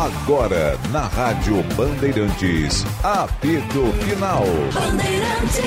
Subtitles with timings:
[0.00, 4.44] Agora, na Rádio Bandeirantes, apito final.
[4.72, 5.60] Bandeirantes.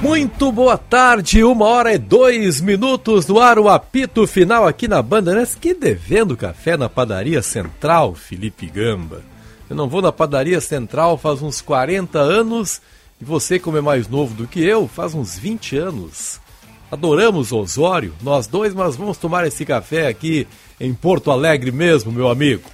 [0.00, 5.02] Muito boa tarde, uma hora e dois minutos no ar, o apito final aqui na
[5.02, 5.56] Bandeirantes.
[5.56, 9.22] Que devendo café na padaria central, Felipe Gamba.
[9.68, 12.80] Eu não vou na padaria central faz uns 40 anos
[13.20, 16.40] e você, como é mais novo do que eu, faz uns 20 anos.
[16.90, 20.46] Adoramos Osório, nós dois, mas vamos tomar esse café aqui
[20.80, 22.68] em Porto Alegre mesmo, meu amigo.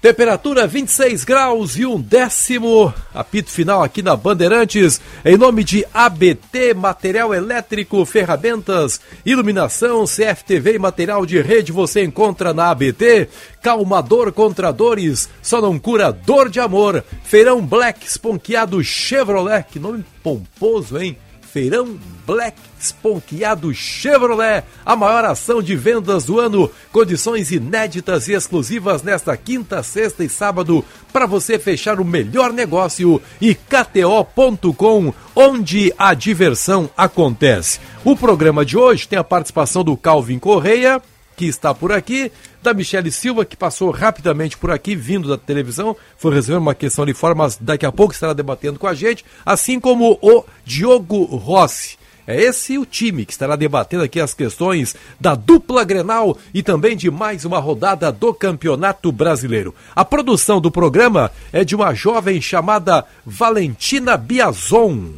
[0.00, 2.94] Temperatura 26 graus e um décimo.
[3.12, 5.00] Apito final aqui na Bandeirantes.
[5.24, 12.54] Em nome de ABT, material elétrico, ferramentas, iluminação, CFTV e material de rede você encontra
[12.54, 13.28] na ABT.
[13.60, 17.02] Calmador contra dores, só não cura dor de amor.
[17.24, 19.64] Feirão Black Esponqueado Chevrolet.
[19.68, 21.18] Que nome pomposo, hein?
[21.58, 26.70] Feirão Black Esponqueado Chevrolet, a maior ação de vendas do ano.
[26.92, 33.20] Condições inéditas e exclusivas nesta quinta, sexta e sábado para você fechar o melhor negócio
[33.40, 37.80] e KTO.com, onde a diversão acontece.
[38.04, 41.02] O programa de hoje tem a participação do Calvin Correia
[41.38, 45.96] que está por aqui, da Michele Silva, que passou rapidamente por aqui, vindo da televisão,
[46.16, 49.24] foi resolver uma questão de forma, mas daqui a pouco estará debatendo com a gente,
[49.44, 51.98] assim como o Diogo Rossi.
[52.26, 56.94] É esse o time que estará debatendo aqui as questões da dupla Grenal e também
[56.94, 59.74] de mais uma rodada do Campeonato Brasileiro.
[59.96, 65.14] A produção do programa é de uma jovem chamada Valentina Biazon,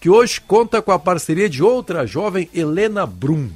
[0.00, 3.50] que hoje conta com a parceria de outra jovem, Helena Brum.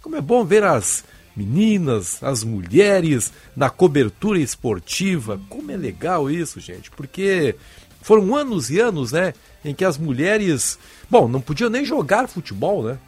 [0.00, 1.04] Como é bom ver as
[1.36, 5.40] meninas, as mulheres na cobertura esportiva.
[5.48, 7.56] Como é legal isso, gente, porque
[8.00, 10.78] foram anos e anos, né, em que as mulheres,
[11.10, 12.98] bom, não podiam nem jogar futebol, né?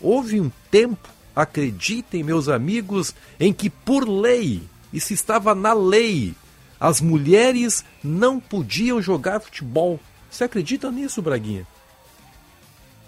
[0.00, 6.34] Houve um tempo, acreditem, meus amigos, em que por lei, isso estava na lei,
[6.78, 10.00] as mulheres não podiam jogar futebol.
[10.30, 11.66] Você acredita nisso, Braguinha?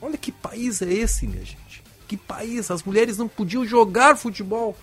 [0.01, 1.82] Olha que país é esse, minha gente
[2.13, 2.71] que país?
[2.71, 4.77] As mulheres não podiam jogar futebol.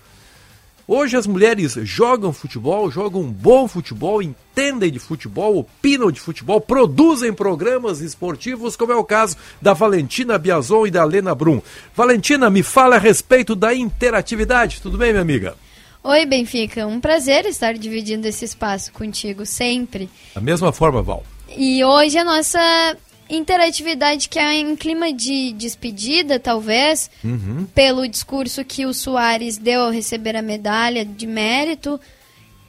[0.86, 7.32] Hoje as mulheres jogam futebol, jogam bom futebol, entendem de futebol, opinam de futebol, produzem
[7.32, 11.62] programas esportivos, como é o caso da Valentina Biazon e da Lena Brum.
[11.94, 14.82] Valentina, me fala a respeito da interatividade.
[14.82, 15.54] Tudo bem, minha amiga?
[16.02, 16.84] Oi, Benfica.
[16.84, 20.10] Um prazer estar dividindo esse espaço contigo sempre.
[20.34, 21.22] Da mesma forma, Val.
[21.56, 22.96] E hoje a nossa
[23.30, 27.66] interatividade que é em clima de despedida, talvez, uhum.
[27.74, 31.94] pelo discurso que o Soares deu ao receber a medalha de mérito.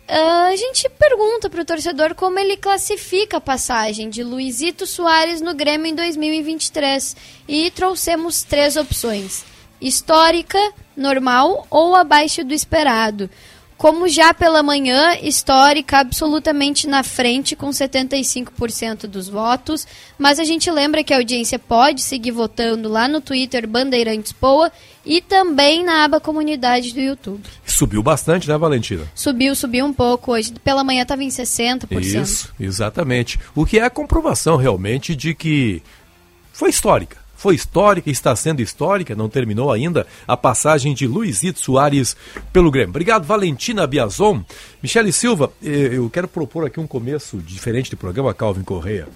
[0.07, 5.41] Uh, a gente pergunta para o torcedor como ele classifica a passagem de Luizito Soares
[5.41, 7.15] no Grêmio em 2023
[7.47, 9.43] e trouxemos três opções:
[9.79, 10.59] histórica,
[10.95, 13.29] normal ou abaixo do esperado
[13.81, 19.87] como já pela manhã, histórica absolutamente na frente com 75% dos votos,
[20.19, 24.71] mas a gente lembra que a audiência pode seguir votando lá no Twitter Bandeirantes Poa
[25.03, 27.41] e também na aba comunidade do YouTube.
[27.65, 29.11] Subiu bastante, né, Valentina?
[29.15, 30.53] Subiu, subiu um pouco hoje.
[30.63, 32.21] Pela manhã estava em 60%.
[32.21, 33.39] Isso, exatamente.
[33.55, 35.81] O que é a comprovação realmente de que
[36.53, 42.15] foi histórica foi histórica, está sendo histórica, não terminou ainda a passagem de Luizito Soares
[42.53, 42.91] pelo Grêmio.
[42.91, 44.43] Obrigado, Valentina Biazon.
[44.81, 49.07] Michele Silva, eh, eu quero propor aqui um começo diferente do programa Calvin Correia.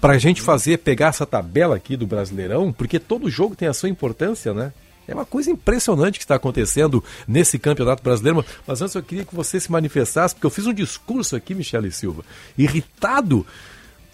[0.00, 3.72] Para a gente fazer, pegar essa tabela aqui do Brasileirão, porque todo jogo tem a
[3.72, 4.72] sua importância, né?
[5.06, 8.44] É uma coisa impressionante que está acontecendo nesse campeonato brasileiro.
[8.66, 11.92] Mas antes eu queria que você se manifestasse, porque eu fiz um discurso aqui, Michele
[11.92, 12.24] Silva,
[12.58, 13.46] irritado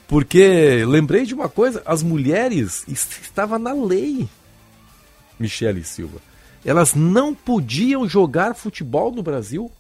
[0.09, 4.29] porque lembrei de uma coisa, as mulheres estava na lei.
[5.39, 6.19] Michele Silva.
[6.65, 9.71] Elas não podiam jogar futebol no Brasil.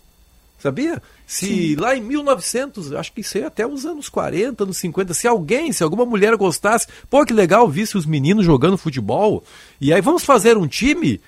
[0.59, 1.03] Sabia?
[1.27, 1.77] Se Sim.
[1.77, 5.71] lá em 1900, acho que isso aí até os anos 40, anos 50, se alguém,
[5.71, 9.45] se alguma mulher gostasse, pô, que legal, visse os meninos jogando futebol,
[9.81, 11.21] e aí vamos fazer um time,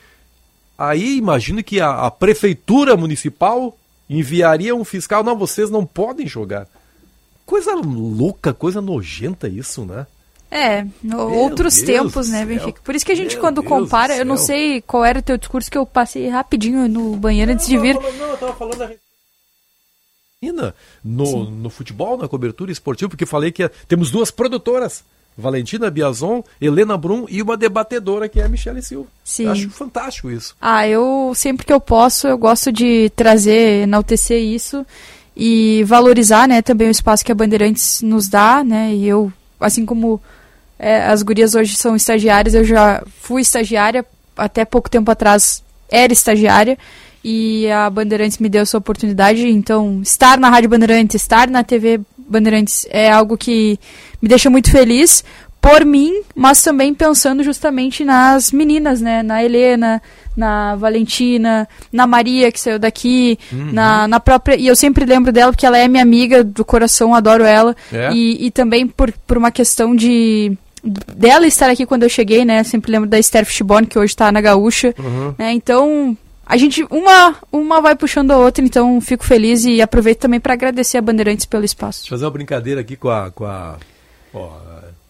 [0.79, 3.77] aí imagino que a, a prefeitura municipal
[4.09, 6.67] enviaria um fiscal, não, vocês não podem jogar.
[7.49, 10.07] Coisa louca, coisa nojenta isso, né?
[10.51, 12.79] É, Meu outros Deus tempos, né, Benfica?
[12.85, 15.23] Por isso que a gente, Meu quando Deus compara, eu não sei qual era o
[15.23, 17.95] teu discurso que eu passei rapidinho no banheiro não, antes de vir.
[17.95, 18.91] Não, não, eu tava falando da
[21.03, 25.03] no, no futebol, na cobertura esportiva, porque falei que temos duas produtoras.
[25.35, 29.09] Valentina Biazon, Helena Brum e uma debatedora que é a Michelle Silva.
[29.25, 29.45] Sim.
[29.45, 30.55] Eu acho fantástico isso.
[30.61, 34.85] Ah, eu sempre que eu posso, eu gosto de trazer, enaltecer isso
[35.39, 39.87] e valorizar, né, também o espaço que a Bandeirantes nos dá, né, e eu, assim
[39.87, 40.21] como
[40.77, 44.05] é, as gurias hoje são estagiárias, eu já fui estagiária,
[44.37, 46.77] até pouco tempo atrás era estagiária,
[47.23, 49.47] e a Bandeirantes me deu essa oportunidade.
[49.49, 53.79] Então, estar na Rádio Bandeirantes, estar na TV Bandeirantes é algo que
[54.23, 55.25] me deixa muito feliz
[55.61, 59.23] por mim, mas também pensando justamente nas meninas, né?
[59.23, 60.01] Na Helena,
[60.37, 63.73] na Valentina, na Maria que saiu daqui, uhum.
[63.73, 64.57] na, na própria.
[64.57, 67.77] E eu sempre lembro dela porque ela é minha amiga do coração, adoro ela.
[67.93, 68.13] É.
[68.13, 72.63] E, e também por, por uma questão de dela estar aqui quando eu cheguei, né?
[72.63, 74.95] Sempre lembro da Esther Fishbone, que hoje está na Gaúcha.
[74.99, 75.35] Uhum.
[75.37, 75.53] Né?
[75.53, 76.17] Então,
[76.47, 80.55] a gente, uma, uma vai puxando a outra, então fico feliz e aproveito também para
[80.55, 82.01] agradecer a Bandeirantes pelo espaço.
[82.01, 83.31] Deixa eu fazer uma brincadeira aqui com a.
[83.31, 83.77] Com a
[84.33, 84.51] ó,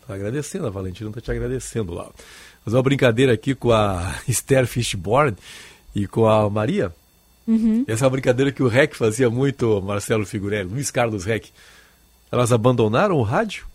[0.08, 2.10] tá agradecendo, a Valentina tá te agradecendo lá.
[2.64, 5.36] Fazer uma brincadeira aqui com a Esther Fishborn
[5.94, 6.92] e com a Maria.
[7.46, 7.84] Uhum.
[7.86, 11.50] Essa é uma brincadeira que o REC fazia muito, Marcelo Figurelli, Luiz Carlos REC.
[12.30, 13.66] Elas abandonaram o rádio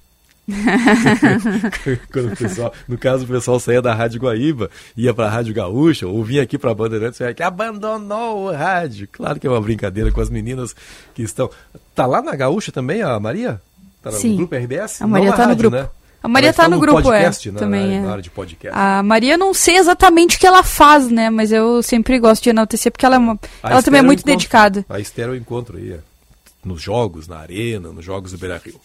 [2.11, 5.53] Quando o pessoal, no caso, o pessoal saía da Rádio Guaíba, ia para a Rádio
[5.53, 9.07] Gaúcha, ou vinha aqui para Bandeirantes, que abandonou o rádio.
[9.11, 10.75] Claro que é uma brincadeira com as meninas
[11.13, 11.49] que estão.
[11.95, 13.61] Tá lá na Gaúcha também a Maria?
[14.01, 14.31] Tá Sim.
[14.31, 15.01] no grupo RBS?
[15.01, 15.77] A Maria está no grupo.
[15.77, 15.87] Né?
[16.23, 17.51] A Maria está no, no grupo, podcast, é.
[17.51, 18.11] Na, também na, é.
[18.11, 18.79] área de podcast.
[18.79, 21.29] A Maria não sei exatamente o que ela faz, né?
[21.29, 24.37] Mas eu sempre gosto de enaltecer porque ela, é uma, ela também é muito encontro,
[24.37, 24.85] dedicada.
[24.87, 25.99] A Esther eu encontro aí, é.
[26.63, 28.79] nos jogos, na arena, nos jogos do Beira Rio.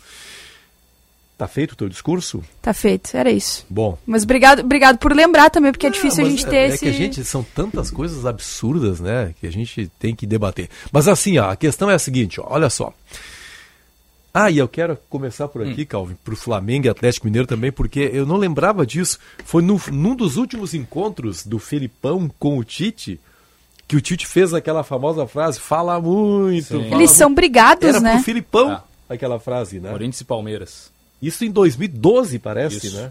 [1.39, 2.43] Tá feito o teu discurso?
[2.61, 3.65] Tá feito, era isso.
[3.71, 3.97] Bom.
[4.05, 6.75] Mas obrigado, obrigado por lembrar também, porque é difícil a gente ter é, esse...
[6.75, 10.69] É que a gente, são tantas coisas absurdas, né, que a gente tem que debater.
[10.91, 12.93] Mas assim, ó, a questão é a seguinte, ó, olha só.
[14.41, 15.87] Ah, e eu quero começar por aqui, hum.
[15.87, 19.19] Calvin, pro Flamengo e Atlético Mineiro também, porque eu não lembrava disso.
[19.45, 23.19] Foi no, num dos últimos encontros do Felipão com o Tite,
[23.89, 26.69] que o Tite fez aquela famosa frase, fala muito.
[26.69, 27.09] Fala Eles muito.
[27.09, 28.11] são brigados, Era né?
[28.11, 28.85] Era pro Filipão ah.
[29.09, 29.91] aquela frase, né?
[29.91, 30.93] Corinthians e Palmeiras.
[31.21, 32.97] Isso em 2012, parece, Isso.
[32.97, 33.11] né?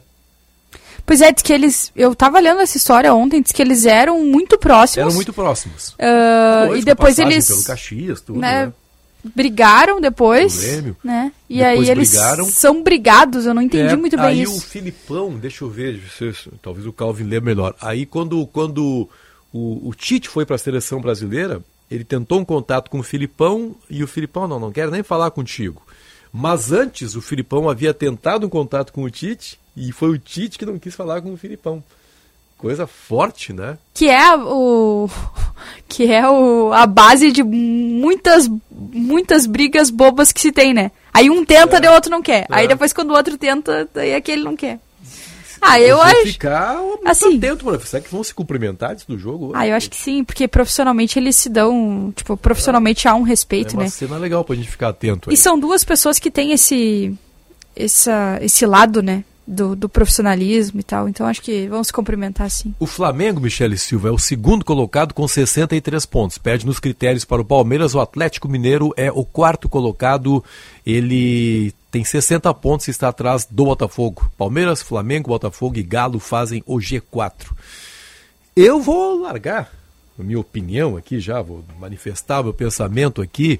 [1.06, 1.92] Pois é, diz que eles.
[1.94, 5.08] Eu tava lendo essa história ontem, diz que eles eram muito próximos.
[5.08, 5.90] Eram muito próximos.
[5.90, 7.48] Uh, e depois eles.
[7.48, 8.74] Pelo Caxias, tudo, né, né?
[9.36, 10.60] Brigaram depois.
[10.60, 10.98] Grêmio.
[11.04, 11.32] Né?
[11.50, 12.46] E depois aí eles brigaram.
[12.46, 14.54] são brigados, eu não entendi é, muito bem aí isso.
[14.54, 16.02] Aí o Filipão, deixa eu ver,
[16.62, 17.76] talvez o Calvin lê melhor.
[17.82, 19.10] Aí quando, quando
[19.54, 23.76] o, o Tite foi para a seleção brasileira, ele tentou um contato com o Filipão
[23.90, 25.82] e o Filipão, não, não quero nem falar contigo.
[26.32, 30.58] Mas antes o Filipão havia tentado um contato com o Tite e foi o Tite
[30.58, 31.84] que não quis falar com o Filipão.
[32.58, 33.78] Coisa forte, né?
[33.94, 35.10] Que é o
[35.88, 40.92] que é o, a base de muitas muitas brigas bobas que se tem, né?
[41.14, 41.90] Aí um tenta, é.
[41.90, 42.42] o outro não quer.
[42.44, 42.48] É.
[42.50, 44.80] Aí depois quando o outro tenta, aí aquele não quer.
[45.62, 46.28] Ah, eu acho.
[46.28, 47.80] ficar assim, atento, mano.
[47.84, 49.52] Será que vão se cumprimentar antes do jogo?
[49.56, 52.14] Ah, eu acho que sim, porque profissionalmente eles se dão.
[52.16, 53.90] Tipo, profissionalmente há um respeito, é uma né?
[53.90, 55.30] cena legal pra gente ficar atento.
[55.30, 55.34] Aí.
[55.34, 57.14] E são duas pessoas que têm esse.
[57.76, 59.24] Essa, esse lado, né?
[59.48, 61.08] Do, do, profissionalismo e tal.
[61.08, 62.76] Então acho que se cumprimentar sim.
[62.78, 66.38] O Flamengo, Michele Silva, é o segundo colocado com 63 pontos.
[66.38, 67.96] Perde nos critérios para o Palmeiras.
[67.96, 70.44] O Atlético Mineiro é o quarto colocado.
[70.86, 74.30] Ele tem 60 pontos e está atrás do Botafogo.
[74.38, 77.54] Palmeiras, Flamengo, Botafogo e Galo fazem o G4.
[78.56, 79.72] Eu vou largar
[80.24, 83.60] minha opinião aqui já, vou manifestar meu pensamento aqui.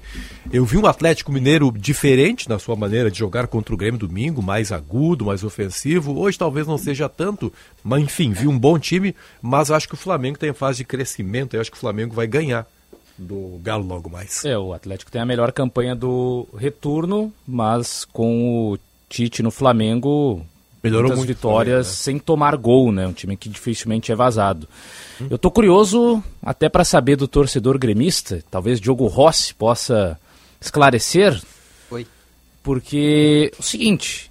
[0.52, 4.42] Eu vi um Atlético Mineiro diferente na sua maneira de jogar contra o Grêmio domingo,
[4.42, 6.18] mais agudo, mais ofensivo.
[6.18, 7.52] Hoje talvez não seja tanto,
[7.82, 11.54] mas enfim, vi um bom time, mas acho que o Flamengo tem fase de crescimento,
[11.54, 12.66] eu acho que o Flamengo vai ganhar
[13.18, 14.44] do Galo logo mais.
[14.44, 18.78] É, o Atlético tem a melhor campanha do retorno, mas com o
[19.08, 20.44] Tite no Flamengo,
[20.82, 21.92] Melhorou muitas vitórias né?
[21.92, 23.06] sem tomar gol, né?
[23.06, 24.68] Um time que dificilmente é vazado.
[25.20, 25.26] Hum.
[25.30, 30.18] Eu tô curioso até para saber do torcedor gremista, talvez Diogo Rossi possa
[30.60, 31.40] esclarecer.
[31.90, 32.06] Oi.
[32.62, 34.30] Porque o seguinte,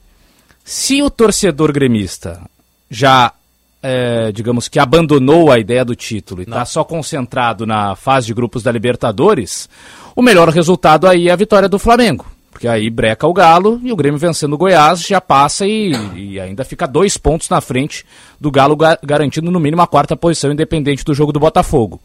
[0.63, 2.41] se o torcedor gremista
[2.89, 3.33] já
[3.81, 8.33] é, digamos que abandonou a ideia do título e está só concentrado na fase de
[8.33, 9.69] grupos da Libertadores,
[10.15, 12.25] o melhor resultado aí é a vitória do Flamengo.
[12.57, 16.39] Porque aí breca o Galo e o Grêmio vencendo o Goiás já passa e, e
[16.39, 18.03] ainda fica dois pontos na frente
[18.41, 22.01] do Galo, ga garantindo no mínimo a quarta posição, independente do jogo do Botafogo.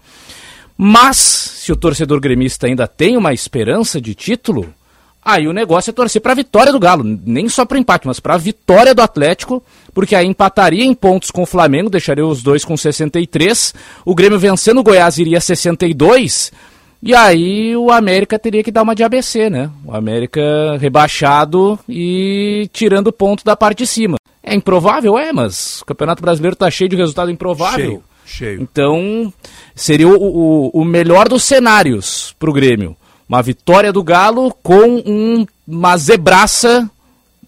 [0.77, 4.75] Mas, se o torcedor gremista ainda tem uma esperança de título,
[5.25, 8.19] Aí o negócio é torcer para a vitória do Galo, nem só para empate, mas
[8.19, 9.63] para a vitória do Atlético,
[9.95, 13.73] porque aí empataria em pontos com o Flamengo, deixaria os dois com 63.
[14.05, 16.51] O Grêmio vencendo o Goiás iria 62.
[17.03, 19.71] E aí o América teria que dar uma de ABC, né?
[19.85, 24.17] O América rebaixado e tirando ponto da parte de cima.
[24.43, 27.85] É improvável, é, mas o Campeonato Brasileiro tá cheio de resultado improvável.
[27.85, 28.63] Cheio, cheio.
[28.63, 29.33] Então,
[29.75, 32.97] seria o, o, o melhor dos cenários para o Grêmio
[33.33, 36.91] uma vitória do Galo com um, uma zebraça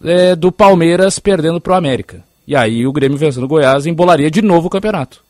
[0.03, 2.25] é, do Palmeiras perdendo para o América.
[2.47, 5.23] E aí o Grêmio vencendo o Goiás embolaria de novo o campeonato.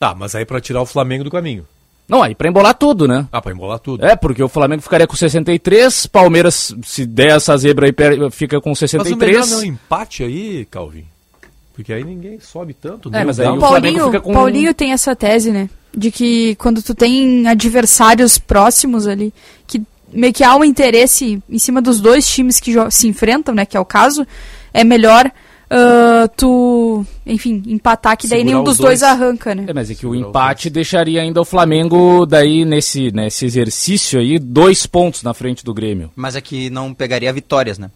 [0.00, 1.64] Tá, mas aí para tirar o Flamengo do caminho.
[2.08, 3.26] Não, aí pra embolar tudo, né?
[3.32, 4.04] Ah, pra embolar tudo.
[4.04, 8.70] É, porque o Flamengo ficaria com 63, Palmeiras, se der essa zebra aí, fica com
[8.70, 8.84] Mas o
[9.16, 9.50] melhor 63.
[9.50, 11.04] não é um empate aí, Calvin.
[11.74, 13.08] Porque aí ninguém sobe tanto.
[13.08, 13.68] É, nem mas o aí o Flamengo
[13.98, 15.70] Paulinho, fica com- Paulinho tem essa tese, né?
[15.96, 19.32] De que quando tu tem adversários próximos ali,
[19.66, 19.80] que
[20.12, 23.64] meio que há um interesse em cima dos dois times que se enfrentam, né?
[23.64, 24.26] Que é o caso,
[24.74, 25.30] é melhor
[25.74, 29.10] ah, tu, enfim, empatar, que daí Segurar nenhum os dos dois, dois.
[29.10, 29.64] arranca, né?
[29.66, 33.46] É, mas é que o Segurar os empate deixaria ainda o Flamengo daí nesse, nesse
[33.46, 36.10] exercício aí, dois pontos na frente do Grêmio.
[36.14, 37.90] Mas é que não pegaria vitórias, né?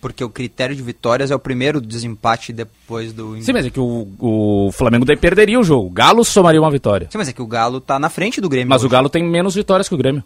[0.00, 3.40] Porque o critério de vitórias é o primeiro desempate depois do.
[3.42, 5.88] Sim, mas é que o, o Flamengo daí perderia o jogo.
[5.88, 7.08] O Galo somaria uma vitória.
[7.10, 8.68] Sim, mas é que o Galo tá na frente do Grêmio.
[8.68, 8.92] Mas o hoje.
[8.92, 10.22] Galo tem menos vitórias que o Grêmio.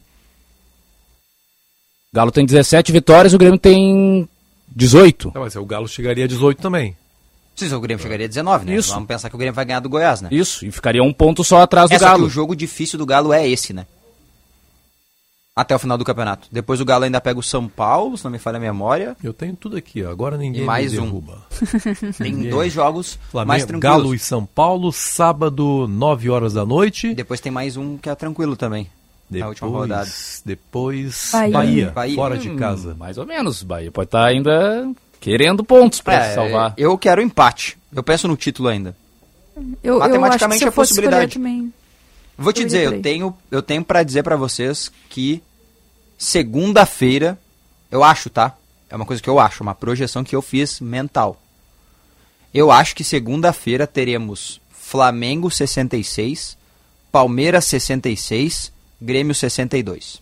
[2.13, 4.29] O Galo tem 17 vitórias, o Grêmio tem
[4.75, 5.33] 18.
[5.35, 6.97] Não, mas o Galo chegaria a 18 também.
[7.57, 8.77] Sim, o Grêmio chegaria a 19, né?
[8.77, 8.93] Isso.
[8.95, 10.29] Vamos pensar que o Grêmio vai ganhar do Goiás, né?
[10.31, 12.27] Isso, e ficaria um ponto só atrás do É, Galo.
[12.27, 13.87] o jogo difícil do Galo é esse, né?
[15.57, 16.47] Até o final do campeonato.
[16.53, 19.17] Depois o Galo ainda pega o São Paulo, se não me falha a memória.
[19.25, 20.11] Eu tenho tudo aqui, ó.
[20.13, 21.03] agora ninguém E mais me um.
[21.07, 21.43] derruba.
[22.17, 22.51] Tem Ninguém.
[22.51, 23.97] dois jogos mais Flamengo, tranquilos.
[23.97, 27.13] Galo e São Paulo, sábado, 9 horas da noite.
[27.13, 28.89] Depois tem mais um que é tranquilo também.
[29.31, 30.11] Na última rodada.
[30.45, 31.53] Depois, Bahia.
[31.53, 32.15] Bahia, Bahia.
[32.15, 32.95] fora de Hum, casa.
[32.95, 33.63] Mais ou menos.
[33.63, 36.75] Bahia pode estar ainda querendo pontos pra É, salvar.
[36.77, 37.77] Eu quero empate.
[37.93, 38.97] Eu penso no título ainda.
[39.83, 41.35] Eu, eu acho que Matematicamente se eu é possibilidade.
[41.35, 41.73] também...
[42.41, 45.43] Vou te Eu dizer, eu tenho, eu tenho para dizer pra vocês que
[46.17, 47.39] segunda-feira,
[47.91, 48.55] eu acho, tá?
[48.89, 51.41] É uma coisa que eu acho, uma projeção que eu fiz mental.
[52.55, 56.57] Eu acho que segunda-feira teremos Flamengo 66,
[57.11, 60.21] Palmeiras 66, Grêmio 62.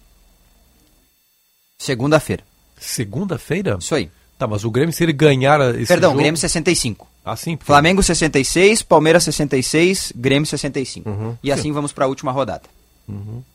[1.78, 2.42] Segunda-feira.
[2.78, 3.76] Segunda-feira?
[3.80, 4.10] Isso aí.
[4.38, 6.20] Tá, mas o Grêmio, se ele ganhar esse Perdão, jogo...
[6.20, 7.06] Grêmio 65.
[7.24, 11.08] Assim, porque- Flamengo 66, Palmeiras 66, Grêmio 65.
[11.08, 11.36] Uhum.
[11.42, 12.64] E assim vamos pra última rodada.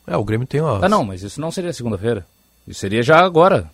[0.06, 0.84] É, o Grêmio tem uma...
[0.84, 2.26] Ah, não, mas isso não seria segunda-feira.
[2.66, 3.70] Isso seria já agora.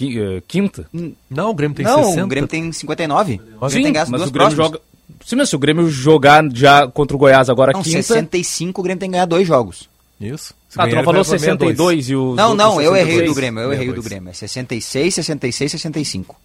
[0.00, 0.88] Eh, Quinta.
[1.28, 2.24] Não, o Grêmio tem não, 60.
[2.24, 3.34] o Grêmio tem 59.
[3.34, 4.66] O Grêmio Sim, tem mas duas o Grêmio próximas.
[4.66, 4.80] joga.
[5.24, 8.02] Sim, mas se o Grêmio jogar já contra o Goiás agora Não, quinta.
[8.02, 9.88] 65 o Grêmio tem que ganhar dois jogos.
[10.20, 10.54] Isso.
[10.76, 11.76] Ah, tu não falou vai pra 62.
[11.76, 12.36] 62 e os.
[12.36, 13.28] não, não, eu errei 62?
[13.30, 14.06] do Grêmio, eu errei do 62.
[14.08, 14.30] Grêmio.
[14.30, 16.36] É 66, 66, 65.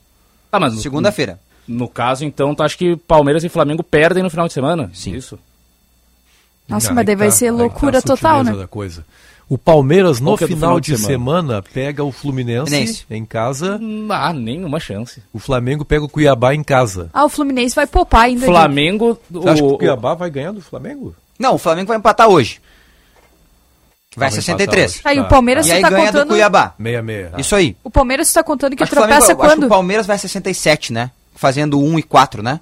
[0.51, 1.39] Ah, mas Segunda-feira.
[1.67, 4.89] No caso, então, tu acha que Palmeiras e Flamengo perdem no final de semana?
[4.93, 5.13] Sim.
[5.15, 5.37] Isso.
[6.67, 8.51] Nossa, Ah, mas daí aí vai tá- ser tá loucura total, né?
[8.53, 9.05] da coisa.
[9.49, 13.79] O Palmeiras, no é do final, final de de semana, pega o Fluminense em casa.
[14.09, 15.23] Ah, nenhuma chance.
[15.31, 17.09] O Flamengo pega o Cuiabá em casa.
[17.13, 18.45] Ah, o Fluminense vai poupar ainda.
[18.45, 19.17] Flamengo.
[19.31, 21.15] Você acha que o- o Cuiabá vai ganhar do Flamengo?
[21.39, 22.59] Não, o Flamengo vai empatar hoje.
[24.17, 24.93] Vai Ah, vai 63.
[24.95, 25.23] empatar Aí Tá.
[25.23, 26.27] o Palmeiras E aí tá ganha do contando.
[26.29, 26.73] Cuiabá.
[26.79, 27.31] Meia meia.
[27.37, 27.77] Isso aí.
[27.83, 29.65] O Palmeiras você tá contando que Acho o tropeça Flamengo- acho que quando?
[29.65, 31.11] o Palmeiras vai a 67, né?
[31.35, 32.59] Fazendo 1 e 4, né?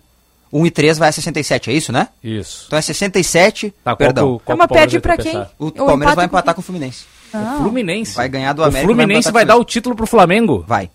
[0.51, 2.09] 1 e 3 vai a 67, é isso, né?
[2.23, 2.65] Isso.
[2.67, 4.25] Então é 67, Tá, qual perdão.
[4.27, 5.37] que o- qual É uma o perde vai pra quem?
[5.57, 7.05] O Ou Palmeiras vai empatar com o Fluminense.
[7.33, 7.55] Ah.
[7.59, 8.15] O Fluminense.
[8.15, 10.63] Vai ganhar do O América, vai Fluminense vai o dar o título pro Flamengo.
[10.67, 10.89] Vai.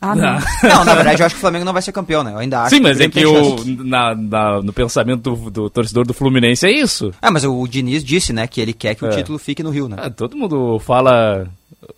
[0.00, 0.38] Ah, não.
[0.68, 2.32] Não, na verdade eu acho que o Flamengo não vai ser campeão, né?
[2.32, 5.70] Eu ainda acho Sim, mas é Grêmio que o, na, na- no pensamento do, do
[5.70, 7.12] torcedor do Fluminense é isso.
[7.20, 9.16] Ah, mas o Diniz disse, né, que ele quer que o É.
[9.16, 9.96] título fique no Rio, né?
[9.98, 11.46] Ah, todo mundo fala.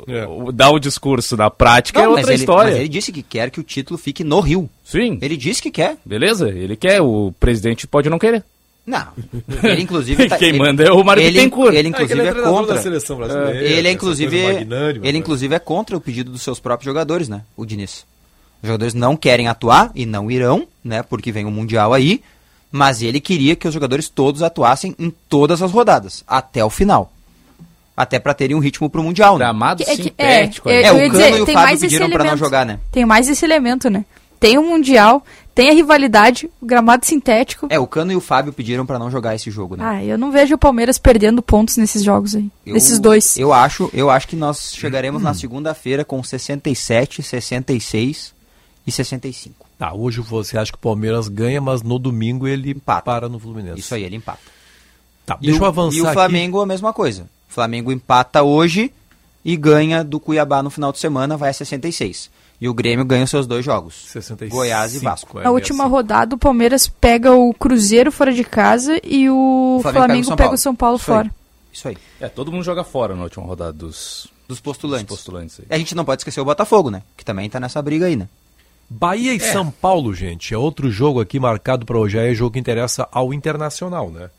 [0.06, 0.26] É.
[0.26, 2.70] o- Dá o discurso, na prática é Não, outra mas ele, história.
[2.70, 4.68] mas ele disse que quer que o título fique no Rio.
[4.84, 5.96] Sim, Ele disse que quer.
[6.04, 8.44] beleza, ele quer, o presidente pode não querer.
[8.88, 9.06] Não.
[9.62, 11.74] Ele inclusive tá, Quem ele, manda é o Mário ele, Bittencourt.
[11.74, 12.80] ele inclusive é, contra.
[12.80, 13.62] seleção brasileira.
[13.62, 15.18] Ele é inclusive, ele né?
[15.18, 17.42] inclusive é contra o pedido dos seus próprios jogadores, né?
[17.54, 18.06] O Diniz.
[18.62, 21.02] Os jogadores não querem atuar e não irão, né?
[21.02, 22.22] Porque vem o mundial aí.
[22.72, 27.12] Mas ele queria que os jogadores todos atuassem em todas as rodadas até o final,
[27.96, 29.44] até pra terem um ritmo pro mundial, né?
[29.44, 30.68] Gramado É sintético.
[30.68, 30.82] é.
[30.82, 32.78] É, eu o Cano dizer, e o Fábio pediram pra não jogar, né?
[32.90, 34.04] Tem mais esse elemento, né?
[34.40, 35.24] Tem o Mundial,
[35.58, 37.66] tem a rivalidade, o gramado sintético.
[37.68, 39.84] É, o Cano e o Fábio pediram pra não jogar esse jogo, né?
[39.84, 42.48] Ah, eu não vejo o Palmeiras perdendo pontos nesses jogos aí.
[42.64, 43.36] Eu- nesses dois.
[43.36, 48.32] Eu acho, eu acho que nós chegaremos na segunda-feira com 67, 66
[48.86, 49.66] e 65.
[49.76, 53.02] Tá, hoje você acha que o Palmeiras ganha, mas no domingo ele Empata.
[53.02, 53.80] para no Fluminense.
[53.80, 54.38] Isso aí, ele empata.
[55.26, 56.14] Tá, E deixa o- eu avançar E o aqui.
[56.14, 57.24] Flamengo a mesma coisa.
[57.50, 58.92] O Flamengo empata hoje
[59.44, 62.30] e ganha do Cuiabá no final de semana, vai a 66.
[62.60, 63.94] E o Grêmio ganha os seus dois jogos.
[64.08, 65.38] 65, Goiás e Vasco.
[65.38, 70.06] é Na última rodada, o Palmeiras pega o Cruzeiro fora de casa e o Flamengo
[70.06, 70.54] Flamengo, pega o São pega Paulo.
[70.54, 71.16] o São Paulo Isso aí.
[71.16, 71.30] fora.
[71.72, 71.96] Isso aí.
[72.20, 75.06] É, todo mundo joga fora na última rodada dos, Dos dos postulantes.
[75.06, 75.66] postulantes aí.
[75.70, 77.02] E a gente não pode esquecer o Botafogo, né?
[77.16, 78.28] Que também tá nessa briga aí, né?
[78.90, 82.18] Bahia e São Paulo, gente, é outro jogo aqui marcado para hoje.
[82.18, 84.30] Aí é jogo que interessa ao Internacional, né?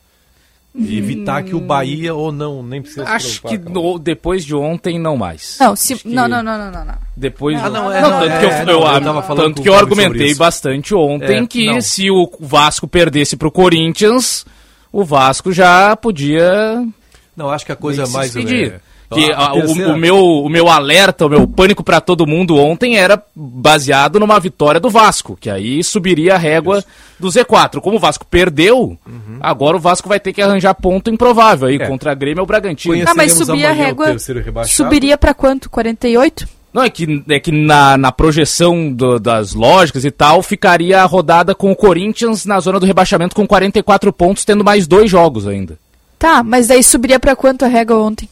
[0.72, 4.54] E evitar que o Bahia ou não, nem precisa se Acho que no- depois de
[4.54, 5.56] ontem não mais.
[5.58, 6.94] Não, se, que não, não, não, não, não, não.
[7.16, 9.22] Depois Ah, não, é, Não, não, tanto é, que eu, é, eu- não, eu tava
[9.22, 11.80] falando tanto que eu argumentei bastante ontem É, que não.
[11.80, 14.46] se o Vasco perdesse pro Corinthians,
[14.92, 16.86] o Vasco já podia
[17.36, 18.32] Não, acho que a coisa mais...
[18.32, 18.74] despedir.
[18.74, 18.80] é,
[19.12, 22.56] Que a a- o, o meu, o meu alerta, o meu pânico pra todo mundo
[22.56, 26.84] ontem era baseado numa vitória do Vasco, que aí subiria a régua
[27.18, 27.80] do Z4.
[27.80, 28.96] Como o Vasco perdeu,
[29.40, 31.86] agora o Vasco vai ter que arranjar ponto improvável aí É.
[31.88, 32.94] contra a Grêmio ou Bragantino.
[33.06, 34.16] Ah, mas subir a régua.
[34.66, 35.68] Subiria pra quanto?
[35.68, 36.48] 48?
[36.72, 41.04] Não, é que, é que na, na projeção do- das lógicas e tal, ficaria a
[41.04, 45.48] rodada com o Corinthians na zona do rebaixamento com 44 pontos, tendo mais dois jogos
[45.48, 45.76] ainda.
[46.16, 48.28] Tá, mas daí subiria pra quanto a régua ontem?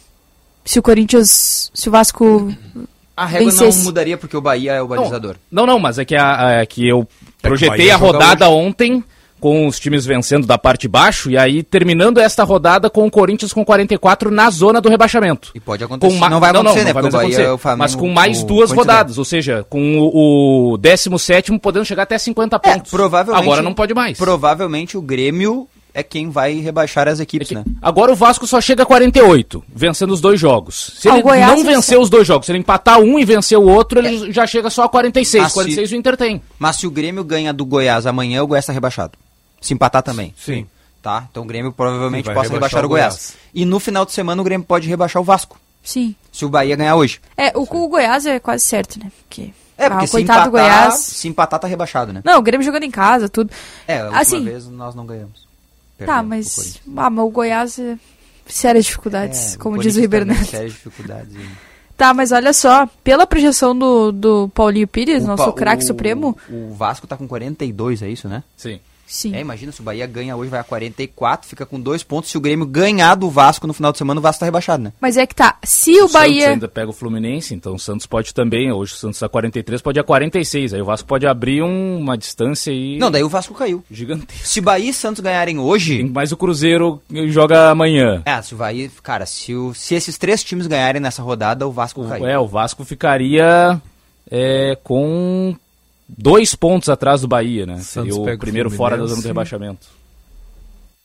[0.69, 1.71] Se o Corinthians.
[1.73, 2.53] Se o Vasco.
[3.17, 3.79] A régua Vencesse.
[3.79, 5.37] não mudaria porque o Bahia é o balizador.
[5.51, 7.09] Não, não, mas é que, a, a- que eu
[7.43, 9.03] projetei Bahia a joga rodada ontem
[9.41, 13.11] com os times vencendo da parte de baixo e aí terminando esta rodada com o
[13.11, 15.51] Corinthians com 44 na zona do rebaixamento.
[15.55, 16.13] E pode acontecer.
[16.13, 16.93] Com ma- não vai acontecer, né?
[16.93, 17.43] vai Porque o mais Bahia acontecer.
[17.51, 17.79] é o Flamengo.
[17.83, 22.19] Mas com mais o duas rodadas, ou seja, com o, o 17 podendo chegar até
[22.19, 22.91] 50 É, pontos.
[22.91, 23.43] provavelmente.
[23.43, 24.19] Agora não pode mais.
[24.19, 27.64] Provavelmente o Grêmio é quem vai rebaixar as equipes, né?
[27.83, 30.92] Agora o Vasco só chega a 48, vencendo os dois jogos.
[30.99, 33.59] Se Ah, ele Goiás não vencer os dois jogos, se ele empatar um e vencer
[33.59, 35.45] o outro, ele já chega só a 46.
[35.45, 36.42] Ah, se- 46 o Inter tem.
[36.59, 39.12] Mas se o Grêmio ganha do Goiás amanhã, o Goiás tá rebaixado.
[39.61, 40.33] Se empatar também.
[40.37, 40.66] Sim.
[41.02, 41.26] Tá?
[41.30, 43.14] Então o Grêmio provavelmente possa rebaixar rebaixar o o Goiás.
[43.14, 43.37] Goiás.
[43.54, 45.59] E no final de semana o Grêmio pode rebaixar o Vasco.
[45.83, 46.14] Sim.
[46.33, 47.21] Se o Bahia ganhar hoje.
[47.37, 49.11] É, o, o Goiás é quase certo, né?
[49.26, 49.50] Porque.
[49.78, 50.95] É, porque ah, se, coitado empatar, do Goiás.
[50.95, 52.21] se empatar, tá rebaixado, né?
[52.25, 53.50] Não, o Grêmio jogando em casa, tudo.
[53.87, 55.48] É, a última Assim- vez nós não ganhamos.
[56.07, 56.81] Tá, mas.
[56.97, 57.99] Ah, mas o Goiás é.
[58.47, 60.50] Sérias dificuldades, É, como o diz o Ribeiro também, Neto.
[60.50, 61.35] Sérias dificuldades.
[61.97, 66.35] Tá, mas olha só, pela projeção do, do Paulinho Pires, O nosso Pa- craque supremo,
[66.49, 68.43] O Vasco tá com 42, é isso, né?
[68.57, 68.81] Sim.
[69.09, 69.35] Sim.
[69.35, 72.31] É, imagina se o Bahia ganha hoje, vai a 44, fica com dois pontos.
[72.31, 74.93] Se o Grêmio ganhar do Vasco no final de semana, o Vasco tá rebaixado, né?
[75.00, 76.50] Mas é que tá, se o Santos Bahia.
[76.50, 79.99] ainda pega o Fluminense, então o Santos pode também, hoje o Santos tá 43, pode
[79.99, 83.29] ir a 46, aí o Vasco pode abrir um- uma distância aí Não, daí o
[83.29, 83.83] Vasco caiu.
[83.91, 84.47] gigantesca.
[84.47, 86.05] Se Bahia e Santos ganharem hoje.
[86.05, 88.23] Mas o Cruzeiro joga amanhã.
[88.27, 88.91] É, se o Bahia.
[89.03, 92.27] Cara, se, o- se esses três times ganharem nessa rodada, o Vasco O, caiu.
[92.27, 93.81] é, o Vasco ficaria
[94.30, 95.54] é, com
[96.08, 97.75] dois pontos atrás do Bahia, né?
[97.78, 99.86] Santos Seria o o primeiro fora da zona do rebaixamento.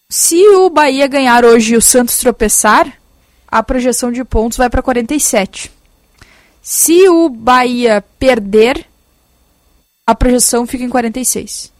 [0.10, 3.00] Se o Bahia ganhar hoje e o Santos tropeçar,
[3.48, 5.72] a projeção de pontos vai pra 47.
[6.62, 8.86] Se o Bahia perder,
[10.08, 11.72] a projeção fica em 46.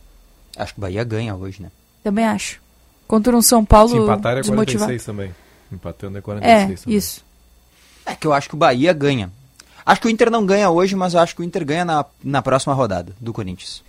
[0.58, 1.72] Acho que o Bahia ganha hoje, né?
[2.04, 2.62] Também acho.
[3.08, 4.86] Contra um São Paulo Se empatar é desmotivado.
[4.88, 5.36] 46 também.
[5.72, 6.98] Empatando é 46 É, também.
[6.98, 7.24] isso.
[8.06, 9.32] É que eu acho que o Bahia ganha.
[9.86, 12.06] Acho que o Inter não ganha hoje, mas eu acho que o Inter ganha na,
[12.24, 13.84] na próxima rodada do Corinthians.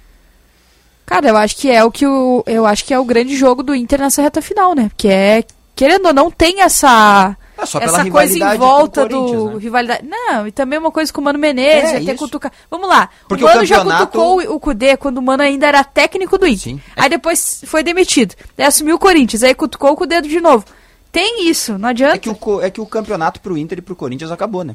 [1.07, 3.63] Cara, eu acho que é o que o eu acho que é o grande jogo
[3.63, 4.91] do Inter nessa reta final, né?
[4.97, 5.45] Que é
[5.77, 9.59] querendo ou não tem essa É essa coisa em volta o do né?
[9.59, 10.07] rivalidade.
[10.09, 12.51] Não, e também uma coisa com o Mano Menezes, É, até cutucar.
[12.71, 13.11] Vamos lá.
[13.29, 16.39] Porque o o Mano já campeonato- cutucou o Cudê quando o Mano ainda era técnico
[16.39, 16.73] do Inter.
[16.73, 16.81] Sim.
[16.97, 18.35] Aí depois foi demitido.
[18.57, 20.65] Daí assumiu o Corinthians, aí cutucou o dedo de novo.
[21.13, 22.17] Tem isso, não adianta.
[22.17, 24.75] É que, o, é que o campeonato pro Inter e pro Corinthians acabou, né?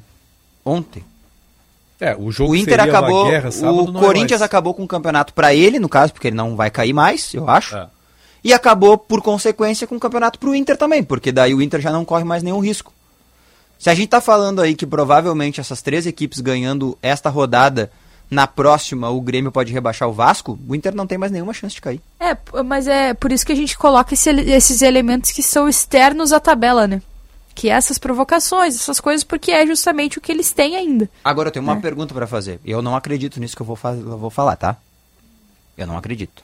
[0.66, 1.04] Ontem.
[2.00, 3.26] É, o jogo O Inter seria acabou.
[3.28, 4.42] guerra, sábado o é Corinthians mais.
[4.42, 7.50] acabou com o campeonato pra ele, no caso, porque ele não vai cair mais, eu
[7.50, 7.76] acho.
[7.76, 7.88] É.
[8.42, 11.92] E acabou, por consequência, com o campeonato pro Inter também, porque daí o Inter já
[11.92, 12.94] não corre mais nenhum risco.
[13.78, 17.92] Se a gente tá falando aí que provavelmente essas três equipes ganhando esta rodada,
[18.32, 21.76] na próxima o Grêmio pode rebaixar o Vasco, o Inter não tem mais nenhuma chance
[21.76, 22.02] de cair.
[22.20, 26.32] É, mas é por isso que a gente coloca esse esses elementos que são externos
[26.32, 27.02] à tabela, né?
[27.60, 31.10] Que é essas provocações, essas coisas, porque é justamente o que eles têm ainda.
[31.24, 31.80] Agora eu tenho uma É.
[31.82, 32.60] pergunta pra fazer.
[32.64, 34.78] Eu não acredito nisso que eu vou, eu vou falar, tá?
[35.78, 36.42] Eu não acredito.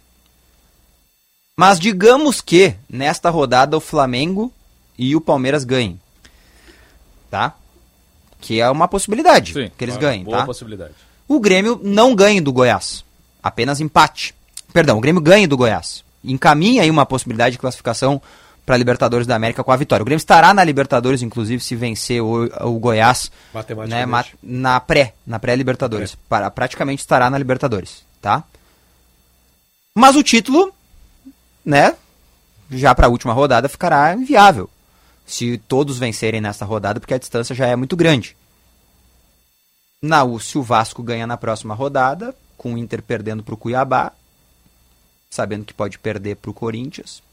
[1.55, 4.51] Mas digamos que nesta rodada o Flamengo
[4.97, 5.99] e o Palmeiras ganhem.
[7.31, 7.55] Tá?
[8.41, 10.45] Que é uma possibilidade Sim, que eles ganhem, boa tá?
[10.45, 10.93] possibilidade.
[11.29, 13.05] O Grêmio não ganhe do Goiás.
[13.41, 14.35] Apenas empate.
[14.73, 16.03] Perdão, o Grêmio ganhe do Goiás.
[16.23, 18.21] Encaminha aí uma possibilidade de classificação
[18.65, 20.01] para a Libertadores da América com a vitória.
[20.01, 23.31] O Grêmio estará na Libertadores, inclusive, se vencer o, o Goiás
[23.87, 24.05] né,
[24.41, 26.15] na pré, na pré-Libertadores.
[26.27, 28.43] Para- Praticamente estará na Libertadores, tá?
[29.95, 30.73] Mas o título,
[31.63, 31.95] né,
[32.71, 34.69] já para a última rodada ficará inviável.
[35.25, 38.35] Se todos vencerem nessa rodada, porque a distância já é muito grande.
[40.01, 44.11] Na, se o Vasco ganha na próxima rodada, com o Inter perdendo para o Cuiabá,
[45.29, 47.23] sabendo que pode perder para o Corinthians.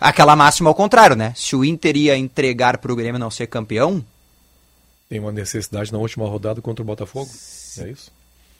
[0.00, 1.34] Aquela máxima ao contrário, né?
[1.36, 4.02] Se o Inter ia entregar para o Grêmio não ser campeão,
[5.08, 7.28] Tem uma necessidade na última rodada contra o Botafogo.
[7.78, 8.10] É isso?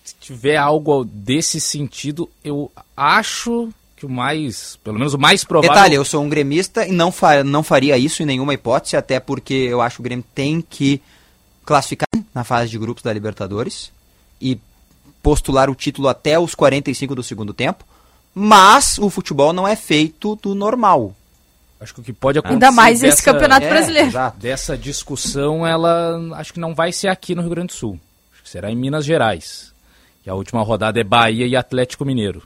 [0.04, 5.74] Se tiver algo desse sentido, eu acho que o mais, pelo menos o mais provável...
[5.74, 9.20] Detalhe, eu sou um gremista e não, fa não faria isso em nenhuma hipótese, até
[9.20, 11.00] porque eu acho que o Grêmio tem que
[11.64, 13.92] classificar na fase de grupos da Libertadores
[14.40, 14.58] e
[15.22, 17.84] postular o título até os 45 do segundo tempo,
[18.34, 21.14] mas o futebol não é feito do normal.
[21.80, 22.54] Acho que o que pode acontecer.
[22.64, 24.08] Ainda mais esse campeonato é, brasileiro.
[24.08, 24.38] exato.
[24.38, 27.98] Dessa discussão, ela acho que não vai ser aqui no Rio Grande do Sul.
[28.34, 29.72] Acho que será em Minas Gerais.
[30.26, 32.42] E a última rodada é Bahia e Atlético Mineiro.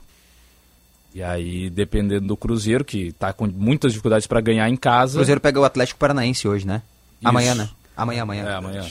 [1.13, 5.17] E aí, dependendo do Cruzeiro, que tá com muitas dificuldades para ganhar em O casa.
[5.17, 6.81] Cruzeiro pega o Atlético Paranaense hoje, né?
[7.19, 7.29] Isso.
[7.29, 7.69] Amanhã, né?
[7.95, 8.43] Amanhã, amanhã.
[8.49, 8.85] É, amanhã.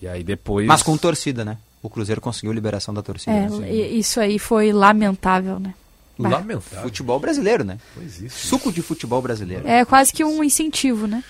[0.00, 0.66] E aí depois.
[0.66, 1.56] Mas com torcida, né?
[1.82, 3.32] O Cruzeiro conseguiu liberação da torcida.
[3.36, 3.72] É, né?
[3.72, 5.74] e- isso aí foi lamentável, né?
[6.18, 6.82] Lamentável.
[6.82, 7.78] Futebol brasileiro, né?
[7.94, 8.46] Pois isso.
[8.46, 9.66] Suco de futebol brasileiro.
[9.66, 11.22] É quase que um incentivo, né?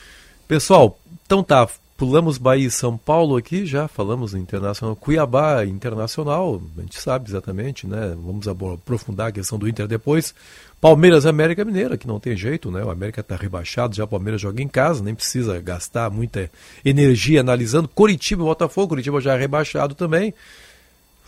[0.47, 4.97] Pessoal, então tá, pulamos Bahia e São Paulo aqui, já falamos Internacional.
[4.97, 8.17] Cuiabá Internacional, a gente sabe exatamente, né?
[8.25, 10.35] Vamos aprofundar a questão do Inter depois.
[10.81, 12.85] Palmeiras e América Mineira, que não tem jeito, né?
[12.85, 16.49] O América tá rebaixado, já o Palmeiras joga em casa, nem precisa gastar muita
[16.85, 17.89] energia analisando.
[17.89, 20.33] Curitiba e Botafogo, Curitiba já é rebaixado também.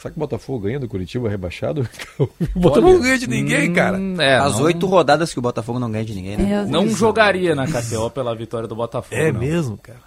[0.00, 1.86] Será que o Botafogo ganha do Curitiba rebaixado?
[2.18, 2.26] o
[2.58, 3.98] Botafogo não ganha de ninguém, cara.
[3.98, 6.52] Hum, é, As não- oito rodadas que o Botafogo não ganha de ninguém, né?
[6.52, 9.14] É, Não jogaria na KTO pela vitória do Botafogo.
[9.14, 9.40] É não.
[9.40, 10.00] mesmo, cara.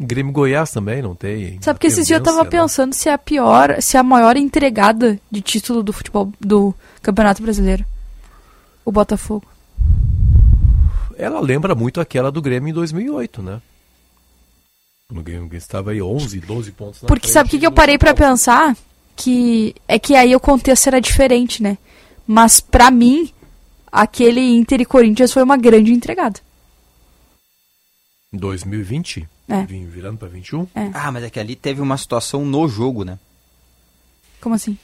[0.00, 1.58] Grêmio Goiás também não tem.
[1.60, 2.50] Sabe que esses dias eu tava né?
[2.50, 6.74] pensando se é a pior, se é a maior entregada de título do futebol do
[7.00, 7.84] Campeonato Brasileiro.
[8.84, 9.46] O Botafogo.
[11.16, 13.62] Ela lembra muito aquela do Grêmio em 2008, né?
[15.08, 17.66] No Grêmio que estava aí 11, 12 pontos na Porque frente sabe o que, que
[17.66, 18.16] eu parei Paulo.
[18.16, 18.76] pensar?
[19.16, 21.78] Que é que aí o contexto era diferente, né?
[22.26, 23.30] Mas pra mim,
[23.90, 26.40] aquele Inter e Corinthians foi uma grande entregada.
[28.32, 29.28] Em 2020?
[29.48, 29.64] É.
[29.64, 30.66] Vim virando pra 21?
[30.92, 33.18] Ah, mas é que ali teve uma situação no jogo, né?
[34.40, 34.76] Como assim?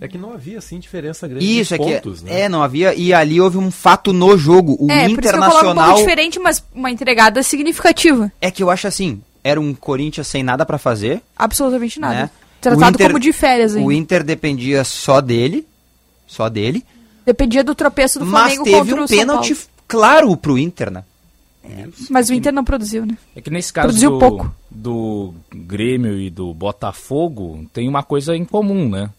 [0.00, 2.42] É que não havia, assim, diferença grande Isso, é que pontos, né?
[2.42, 2.94] é, não havia.
[2.94, 4.76] E ali houve um fato no jogo.
[4.78, 5.86] O é, que um Internacional.
[5.86, 8.30] pouco diferente, mas uma entregada significativa.
[8.40, 11.22] É que eu acho assim, era um Corinthians sem nada pra fazer.
[11.36, 12.14] Absolutamente nada.
[12.14, 12.30] Né?
[12.60, 13.86] Tratado Inter- como de férias ainda.
[13.86, 15.66] O Inter dependia só dele.
[16.26, 16.84] Só dele.
[17.24, 19.68] Dependia do tropeço do mas Flamengo teve contra um o São pênalti Paulo.
[19.86, 21.04] claro pro Inter, né?
[22.10, 23.18] Mas o Inter não produziu, né?
[23.34, 24.54] É que nesse caso Produziu do, pouco.
[24.70, 29.10] do Grêmio e do Botafogo tem uma coisa em comum, né?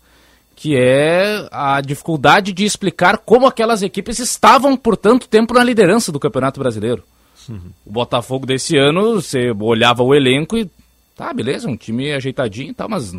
[0.55, 6.09] Que é a dificuldade de explicar como aquelas equipes estavam por tanto tempo na liderança
[6.11, 7.03] do Campeonato Brasileiro.
[7.85, 10.69] O Botafogo desse ano, você olhava o elenco e
[11.17, 13.11] tá, beleza, um time ajeitadinho e tal, mas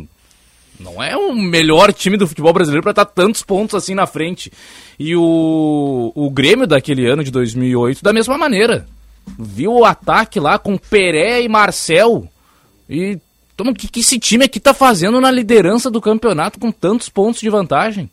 [0.79, 4.51] não é o melhor time do futebol brasileiro para estar tantos pontos assim na frente.
[4.97, 8.87] E o, o Grêmio daquele ano de 2008 da mesma maneira.
[9.37, 12.27] Viu o ataque lá com Peré e Marcel.
[12.89, 13.19] E
[13.59, 17.41] o que, que esse time aqui tá fazendo na liderança do campeonato com tantos pontos
[17.41, 18.09] de vantagem?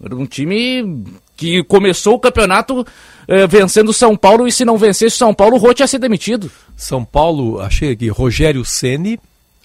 [0.00, 1.04] Um time
[1.36, 2.86] que começou o campeonato
[3.30, 6.50] eh, vencendo São Paulo e se não vencesse São Paulo, o Rote ia ser demitido.
[6.76, 9.20] São Paulo, achei aqui, Rogério Ceni,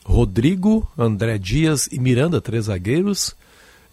[0.06, 3.36] Rodrigo, André Dias e Miranda, três zagueiros.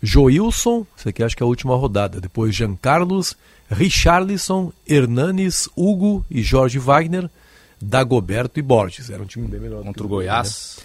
[0.03, 2.21] Joilson, isso aqui acho que é a última rodada.
[2.21, 3.35] Depois Jean Carlos,
[3.71, 7.31] Richarlison, Hernanes, Hugo e Jorge Wagner,
[7.81, 9.09] Dagoberto e Borges.
[9.09, 9.83] Era um time bem melhor.
[9.83, 10.77] Contra o Goiás.
[10.79, 10.85] né?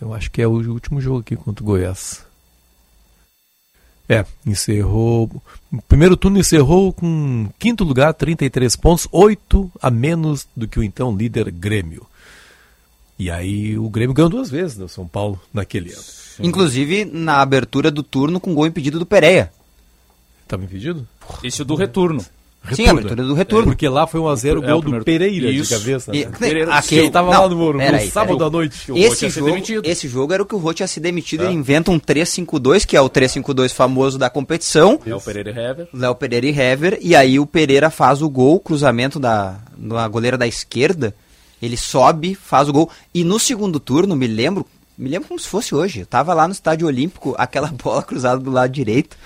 [0.00, 2.23] Eu acho que é o último jogo aqui contra o Goiás.
[4.08, 5.30] É, encerrou.
[5.72, 10.82] O primeiro turno encerrou com quinto lugar, 33 pontos, 8 a menos do que o
[10.82, 12.06] então líder Grêmio.
[13.18, 16.02] E aí o Grêmio ganhou duas vezes do São Paulo naquele ano.
[16.40, 19.52] Inclusive na abertura do turno com gol impedido do Pereira.
[20.42, 21.06] Estava impedido?
[21.42, 22.24] Esse é do retorno.
[22.72, 23.66] Sim, a abertura do retorno.
[23.66, 25.74] Porque lá foi um a 0 É, gol o do Pereira Isso.
[25.74, 26.16] de cabeça.
[26.16, 26.32] E- né?
[26.38, 28.90] Pereira- aquele- Ele estava não, lá no, no peraí, sábado à noite.
[28.90, 29.82] O Esse ia ser jogo, demitido.
[29.86, 31.44] esse jogo era o que o Rote ia ser demitido.
[31.44, 34.98] Ele inventa um 3-5-2, que é o 3-5-2 famoso da competição.
[35.04, 35.88] É o Pereira e Hever.
[35.92, 36.98] Léo Pereira e Hever.
[37.02, 41.14] E aí o Pereira faz o gol, cruzamento da, da goleira da esquerda.
[41.62, 42.90] Ele sobe, faz o gol.
[43.14, 46.00] E no segundo turno, me lembro, me lembro como se fosse hoje.
[46.00, 49.16] Eu tava lá no Estádio Olímpico, aquela bola cruzada do lado direito.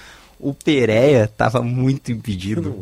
[0.40, 2.62] O Pereira tava muito impedido.
[2.62, 2.78] não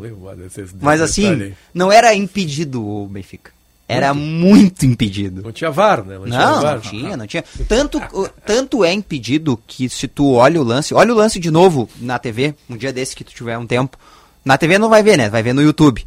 [0.81, 3.51] Mas assim, não era impedido o Benfica.
[3.87, 5.41] Era muito impedido.
[5.41, 6.17] Não tinha VAR, né?
[6.25, 6.73] tinha Não, VAR.
[6.75, 7.43] não tinha, não tinha.
[7.69, 8.01] Tanto,
[8.45, 12.19] tanto é impedido que se tu olha o lance, olha o lance de novo na
[12.19, 13.97] TV, um dia desse que tu tiver um tempo.
[14.43, 15.29] Na TV não vai ver, né?
[15.29, 16.05] Vai ver no YouTube.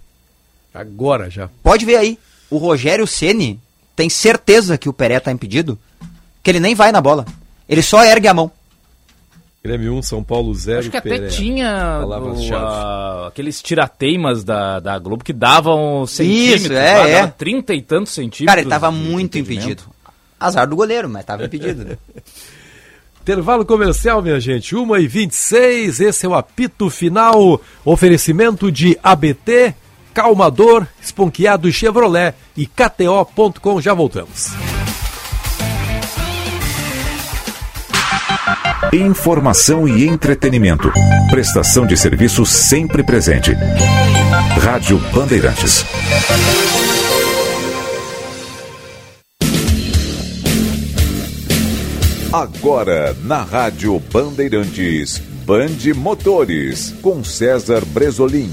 [0.75, 1.49] Agora já.
[1.63, 2.19] Pode ver aí.
[2.51, 3.59] O Rogério Ceni
[3.97, 5.79] tem certeza que o Peré tá impedido,
[6.43, 7.25] que ele nem vai na bola.
[7.69, 8.51] Ele só ergue a mão.
[9.62, 10.79] Grêmio 1, São Paulo 0.
[10.79, 11.29] Acho que até Pereira.
[11.29, 16.62] tinha o, a- aqueles tirateimas da, da Globo que davam centímetros.
[16.64, 17.20] Isso, é, lá, é.
[17.20, 18.46] dava Trinta e tantos centímetros.
[18.46, 19.83] Cara, ele tava muito impedido.
[20.38, 21.85] Azar do goleiro, mas tava impedido.
[21.85, 21.99] né?
[23.20, 24.75] Intervalo comercial, minha gente.
[24.75, 27.61] 1h26, esse é o apito final.
[27.85, 29.75] Oferecimento de ABT,
[30.14, 33.79] Calmador, Esponqueado Chevrolet e KTO.com.
[33.79, 34.53] Já voltamos.
[38.93, 40.90] Informação e entretenimento.
[41.31, 43.53] Prestação de serviço sempre presente.
[44.59, 45.85] Rádio Bandeirantes.
[52.33, 58.51] Agora, na Rádio Bandeirantes, Bande Motores, com César Bresolim.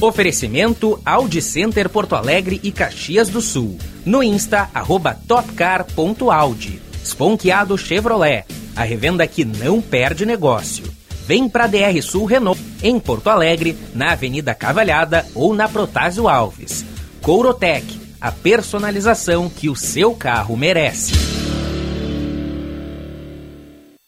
[0.00, 3.76] Oferecimento Audi Center Porto Alegre e Caxias do Sul.
[4.06, 6.80] No Insta, arroba topcar.audi.
[7.04, 8.44] Sponkeado Chevrolet,
[8.76, 10.84] a revenda que não perde negócio.
[11.26, 16.84] Vem para DR Sul Renault, em Porto Alegre, na Avenida Cavalhada ou na Protásio Alves.
[17.22, 21.12] Courotec, a personalização que o seu carro merece.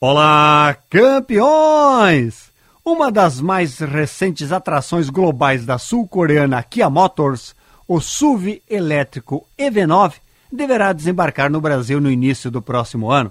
[0.00, 2.50] Olá, campeões!
[2.84, 7.54] Uma das mais recentes atrações globais da sul-coreana Kia Motors,
[7.86, 10.14] o SUV elétrico EV9,
[10.52, 13.30] deverá desembarcar no Brasil no início do próximo ano.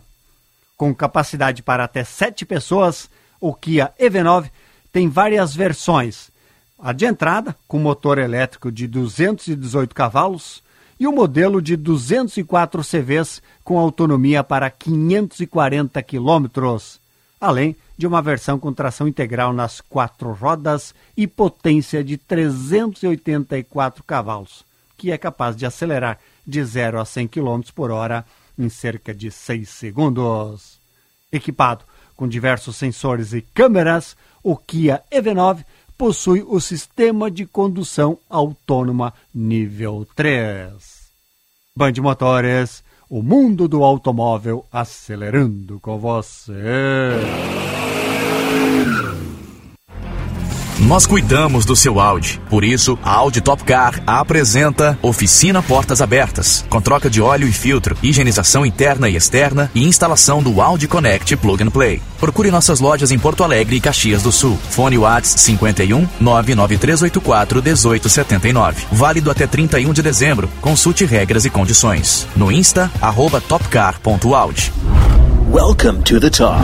[0.81, 3.07] Com capacidade para até sete pessoas,
[3.39, 4.49] o Kia EV9
[4.91, 6.31] tem várias versões.
[6.79, 10.63] A de entrada, com motor elétrico de 218 cavalos,
[10.99, 16.99] e o modelo de 204 CVs com autonomia para 540 quilômetros,
[17.39, 24.65] além de uma versão com tração integral nas quatro rodas e potência de 384 cavalos,
[24.97, 28.25] que é capaz de acelerar de 0 a 100 km por hora
[28.61, 30.79] em cerca de 6 segundos.
[31.31, 31.83] Equipado
[32.15, 35.65] com diversos sensores e câmeras, o Kia EV9
[35.97, 40.71] possui o sistema de condução autônoma nível 3.
[41.75, 46.53] Band Motores, o mundo do automóvel acelerando com você.
[50.87, 52.41] Nós cuidamos do seu Audi.
[52.49, 57.51] Por isso, a Audi Top Car apresenta Oficina Portas Abertas, com troca de óleo e
[57.51, 62.01] filtro, higienização interna e externa e instalação do Audi Connect Plug and Play.
[62.19, 64.57] Procure nossas lojas em Porto Alegre e Caxias do Sul.
[64.69, 68.87] Fone Whats 51 99384 1879.
[68.91, 70.49] Válido até 31 de dezembro.
[70.59, 72.27] Consulte regras e condições.
[72.35, 74.73] No Insta, arroba topcar.audi.
[75.47, 76.59] Welcome to the top.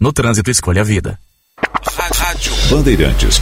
[0.00, 1.23] No trânsito, escolha a vida.
[2.12, 3.40] Rádio Bandeirantes.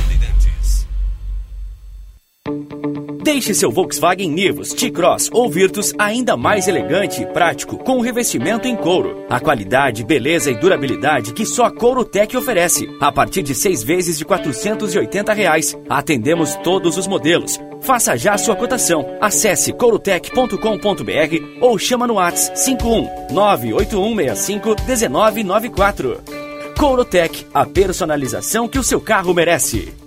[3.25, 8.69] Deixe seu Volkswagen Nivus, T-Cross ou Virtus ainda mais elegante e prático com o revestimento
[8.69, 9.25] em couro.
[9.29, 12.89] A qualidade, beleza e durabilidade que só a Courotec oferece.
[13.01, 15.77] A partir de seis vezes de 480 reais.
[15.89, 17.59] Atendemos todos os modelos.
[17.81, 19.17] Faça já sua cotação.
[19.21, 20.57] Acesse courotec.com.br
[21.61, 26.42] ou chama no WhatsApp 51 98165 1994.
[26.79, 30.02] Courotec, a personalização que o seu carro merece.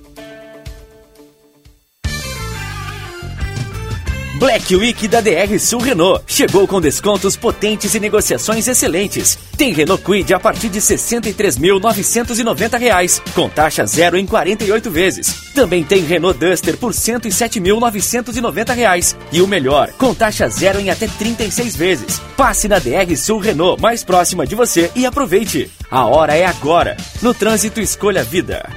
[4.45, 6.23] Black Week da DR Sul Renault.
[6.27, 9.35] Chegou com descontos potentes e negociações excelentes.
[9.57, 15.51] Tem Renault Kwid a partir de R$ 63.990, com taxa zero em 48 vezes.
[15.55, 19.15] Também tem Renault Duster por R$ 107.990.
[19.31, 22.21] E o melhor, com taxa zero em até 36 vezes.
[22.37, 25.71] Passe na DR Sul Renault mais próxima de você e aproveite.
[25.89, 26.95] A hora é agora.
[27.19, 28.69] No trânsito, escolha vida.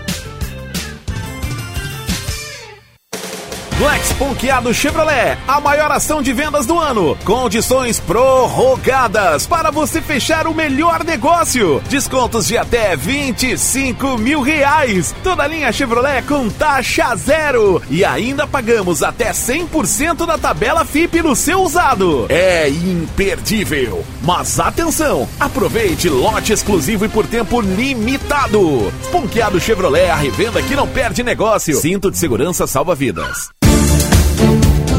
[3.79, 7.17] No Exponqueado Chevrolet, a maior ação de vendas do ano.
[7.25, 11.81] Condições prorrogadas para você fechar o melhor negócio.
[11.89, 15.15] Descontos de até 25 mil reais.
[15.23, 17.81] Toda linha Chevrolet com taxa zero.
[17.89, 22.27] E ainda pagamos até 100% da tabela FIP no seu usado.
[22.29, 24.05] É imperdível.
[24.25, 28.93] Mas atenção, aproveite lote exclusivo e por tempo limitado.
[29.03, 31.77] Esponqueado Chevrolet, a revenda que não perde negócio.
[31.77, 33.51] Cinto de segurança salva vidas.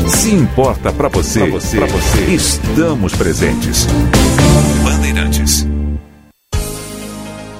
[0.09, 3.87] Se importa para você, pra você, pra você, estamos presentes.
[4.83, 5.67] Bandeirantes.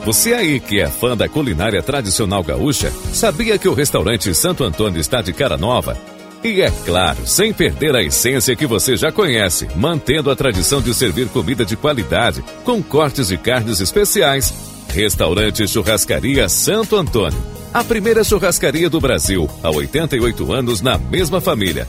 [0.03, 4.99] Você aí que é fã da culinária tradicional gaúcha, sabia que o restaurante Santo Antônio
[4.99, 5.95] está de cara nova?
[6.43, 10.93] E é claro, sem perder a essência que você já conhece, mantendo a tradição de
[10.93, 14.53] servir comida de qualidade, com cortes de carnes especiais.
[14.89, 17.39] Restaurante Churrascaria Santo Antônio.
[17.71, 21.87] A primeira churrascaria do Brasil, há 88 anos na mesma família.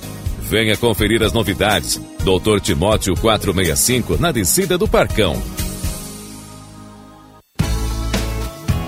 [0.51, 2.01] Venha conferir as novidades.
[2.25, 5.41] Doutor Timóteo 465, na descida do Parcão.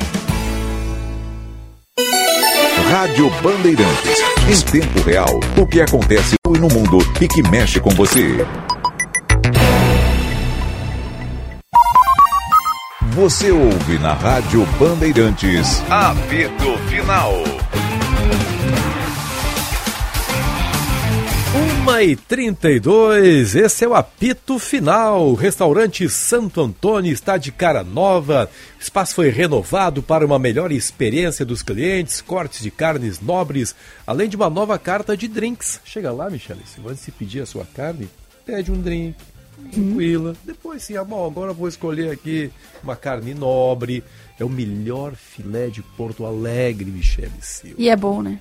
[2.90, 4.18] Rádio Bandeirantes.
[4.48, 8.44] Em tempo real, o que acontece no mundo e que mexe com você.
[13.14, 15.82] Você ouve na Rádio Bandeirantes.
[15.90, 17.34] Apito Final.
[21.86, 25.28] 1 e 32 esse é o apito final.
[25.28, 28.48] O restaurante Santo Antônio está de cara nova.
[28.78, 33.74] O espaço foi renovado para uma melhor experiência dos clientes, cortes de carnes nobres,
[34.06, 35.82] além de uma nova carta de drinks.
[35.84, 38.08] Chega lá, Michele, se você pedir a sua carne,
[38.46, 39.16] pede um drink,
[39.70, 40.34] tranquila.
[40.44, 42.50] Depois sim, ah, bom, agora eu vou escolher aqui
[42.82, 44.02] uma carne nobre.
[44.38, 47.76] É o melhor filé de Porto Alegre, Michele Silva.
[47.78, 48.40] E é bom, né?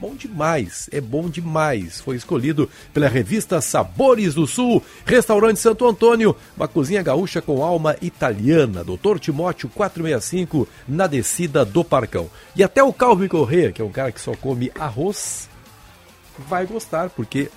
[0.00, 2.00] Bom demais, é bom demais.
[2.00, 7.94] Foi escolhido pela revista Sabores do Sul, Restaurante Santo Antônio, uma cozinha gaúcha com alma
[8.00, 8.82] italiana.
[8.82, 12.30] Doutor Timóteo 465, na descida do Parcão.
[12.56, 15.50] E até o Calvin Corrêa, que é um cara que só come arroz,
[16.48, 17.50] vai gostar, porque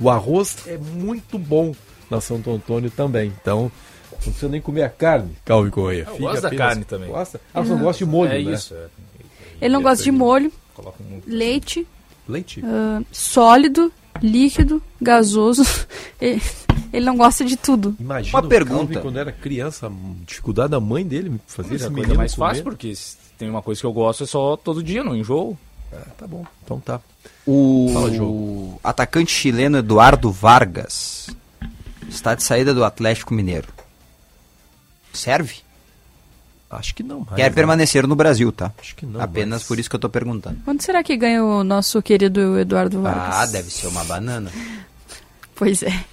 [0.00, 1.72] o arroz é muito bom
[2.10, 3.32] na Santo Antônio também.
[3.40, 3.70] Então,
[4.12, 6.06] não precisa nem comer a carne, Calvin Corrêa.
[6.08, 7.08] Eu gosto da carne também.
[7.10, 7.40] Gosta?
[7.54, 8.52] Ah, você não gosta de molho, é né?
[8.52, 8.74] isso.
[8.74, 8.86] é.
[9.60, 11.86] Ele não gosta de molho, Coloca um- leite,
[12.28, 12.62] Leite?
[12.64, 13.90] ah, sólido,
[14.22, 15.62] líquido, gasoso.
[16.20, 16.40] ele,
[17.04, 17.96] não gosta de tudo.
[17.98, 18.76] Imagina Uma o pergunta.
[18.78, 19.90] Calvin quando era criança,
[20.26, 22.48] dificuldade da mãe dele fazer Essa esse coisa mais comer.
[22.48, 25.56] fácil, porque se tem uma coisa que eu gosto é só todo dia, não enjoo.
[25.92, 27.00] Ah, tá bom, então tá.
[27.46, 28.80] O Fala, Diogo.
[28.82, 31.28] atacante chileno Eduardo Vargas
[32.08, 33.68] está de saída do Atlético Mineiro.
[35.12, 35.56] Serve?
[36.68, 37.20] Acho que não.
[37.20, 37.54] mais, Quer né?
[37.54, 38.72] permanecer no Brasil, tá?
[38.80, 39.20] Acho que não.
[39.20, 40.58] Apenas mas- por isso que eu tô perguntando.
[40.64, 43.34] Quando será que ganha o nosso querido Eduardo Vargas?
[43.36, 44.50] Ah, deve ser uma banana.
[45.58, 46.04] Pois é.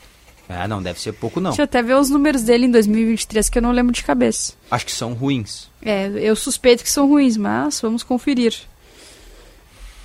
[0.47, 1.49] Ah, não, deve ser pouco não.
[1.51, 4.53] Deixa eu até ver os números dele em 2023, que eu não lembro de cabeça.
[4.71, 5.67] Acho que são ruins.
[5.81, 8.55] É, eu suspeito que são ruins, mas vamos conferir.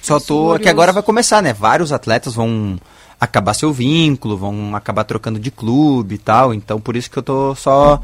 [0.03, 0.59] Só tô.
[0.59, 1.53] Que agora vai começar, né?
[1.53, 2.81] Vários atletas vão
[3.21, 6.53] acabar seu vínculo, vão acabar trocando de clube e tal.
[6.55, 8.01] Então por isso que eu tô só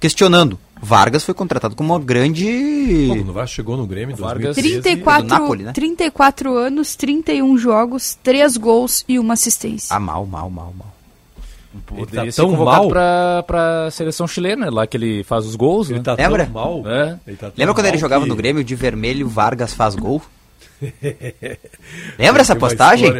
[0.00, 0.58] questionando.
[0.82, 3.06] Vargas foi contratado como uma grande.
[3.08, 4.82] Pô, o Vasco chegou no Grêmio Vargas- 2013.
[4.82, 5.72] 34, do Napoli, né?
[5.72, 9.94] 34 anos, 31 jogos, 3 gols e uma assistência.
[9.96, 10.94] Ah, mal, mal, mal, mal.
[11.86, 12.88] Poderia tá ser tão convocado mal.
[12.90, 16.04] pra, pra seleção chilena, lá que ele faz os gols, Ele né?
[16.04, 16.44] tá Lembra?
[16.44, 16.82] tão mal.
[16.86, 17.18] É.
[17.26, 20.20] Ele tá tão Lembra quando ele jogava que- no Grêmio de vermelho, Vargas faz gol?
[22.18, 23.10] Lembra essa postagem?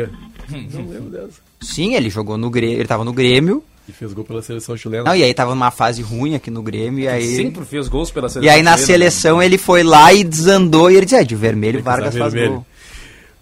[0.72, 1.40] Não lembro dessa.
[1.60, 3.62] Sim, ele jogou no Grêmio, ele tava no Grêmio.
[3.88, 5.04] E fez gol pela seleção chilena.
[5.04, 8.10] Não, e aí tava numa fase ruim aqui no Grêmio e aí Sempre fez gols
[8.10, 11.16] pela seleção E aí na chilena, seleção ele foi lá e desandou e ele disse,
[11.16, 12.64] é, de vermelho Vargas faz vermelho.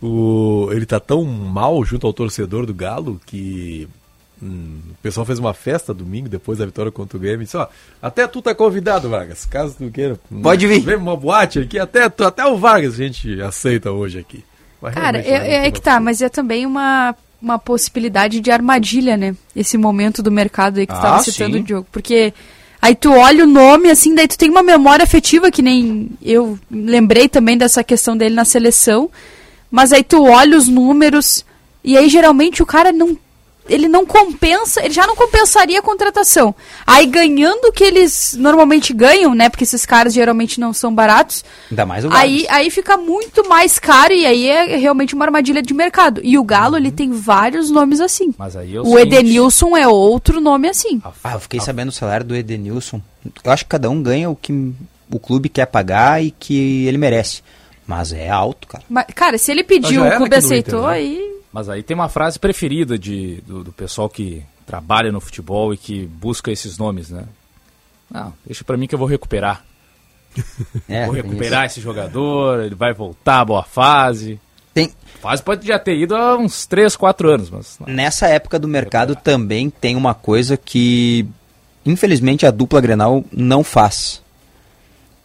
[0.00, 0.10] gol.
[0.10, 3.86] O, ele tá tão mal junto ao torcedor do Galo que
[4.42, 7.42] hum, o pessoal fez uma festa domingo depois da vitória contra o Grêmio.
[7.42, 7.68] e Disse, ó,
[8.02, 9.44] até tu tá convidado, Vargas.
[9.44, 10.18] Caso tu queira.
[10.42, 10.80] Pode vir.
[10.80, 14.42] Vem uma boate aqui, até, tu, até o Vargas a gente aceita hoje aqui.
[14.83, 19.16] Mas Cara, é, né, é que tá, mas é também uma, uma possibilidade de armadilha,
[19.16, 19.35] né?
[19.55, 21.62] Esse momento do mercado aí que tu Ah, tava citando, sim.
[21.62, 21.87] Diogo.
[21.92, 22.35] Porque
[22.81, 26.59] aí tu olha o nome, assim, daí tu tem uma memória afetiva, que nem eu
[26.68, 29.09] lembrei também dessa questão dele na seleção.
[29.71, 31.47] Mas aí tu olha os números,
[31.85, 33.16] e aí geralmente o cara não.
[33.68, 36.55] Ele não compensa, ele já não compensaria a contratação.
[36.87, 39.48] Aí ganhando o que eles normalmente ganham, né?
[39.48, 41.44] Porque esses caras geralmente não são baratos.
[41.70, 45.62] Ainda mais o Aí, aí fica muito mais caro e aí é realmente uma armadilha
[45.62, 46.20] de mercado.
[46.25, 48.35] E o Galo, ele tem vários nomes assim.
[48.37, 51.01] Mas aí é o seguinte, Edenilson é outro nome assim.
[51.22, 53.01] Ah, eu fiquei sabendo o salário do Edenilson.
[53.44, 54.53] Eu acho que cada um ganha o que
[55.11, 57.42] o clube quer pagar e que ele merece.
[57.87, 58.85] Mas é alto, cara.
[58.88, 60.94] Mas, cara, se ele pediu, o clube aceitou, Inter, né?
[60.94, 61.32] aí...
[61.52, 65.76] Mas aí tem uma frase preferida de, do, do pessoal que trabalha no futebol e
[65.76, 67.24] que busca esses nomes, né?
[68.10, 69.64] Não, deixa pra mim que eu vou recuperar.
[70.88, 74.40] É, vou recuperar esse jogador, ele vai voltar à boa fase.
[74.72, 77.78] Tem, Fase pode já ter ido há uns 3, 4 anos, mas...
[77.78, 77.94] não.
[77.94, 81.26] nessa época do mercado também tem uma coisa que
[81.84, 84.22] infelizmente a dupla Grenal não faz.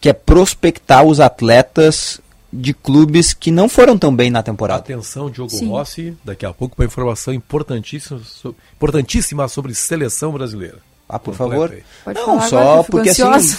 [0.00, 2.20] Que é prospectar os atletas
[2.52, 4.80] de clubes que não foram tão bem na temporada.
[4.80, 5.68] Atenção, Diogo Sim.
[5.68, 8.20] Rossi, daqui a pouco uma informação importantíssima,
[8.76, 10.78] importantíssima sobre seleção brasileira.
[11.08, 11.82] Ah, por Completa favor.
[12.04, 13.56] Pode Não, falar só porque assim-?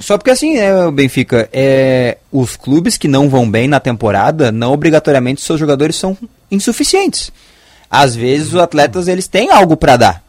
[0.00, 4.72] Só porque assim, né, Benfica, é, os clubes que não vão bem na temporada, não
[4.72, 6.18] obrigatoriamente seus jogadores são
[6.50, 7.30] insuficientes.
[7.88, 10.24] Às vezes os atletas eles têm algo para dar.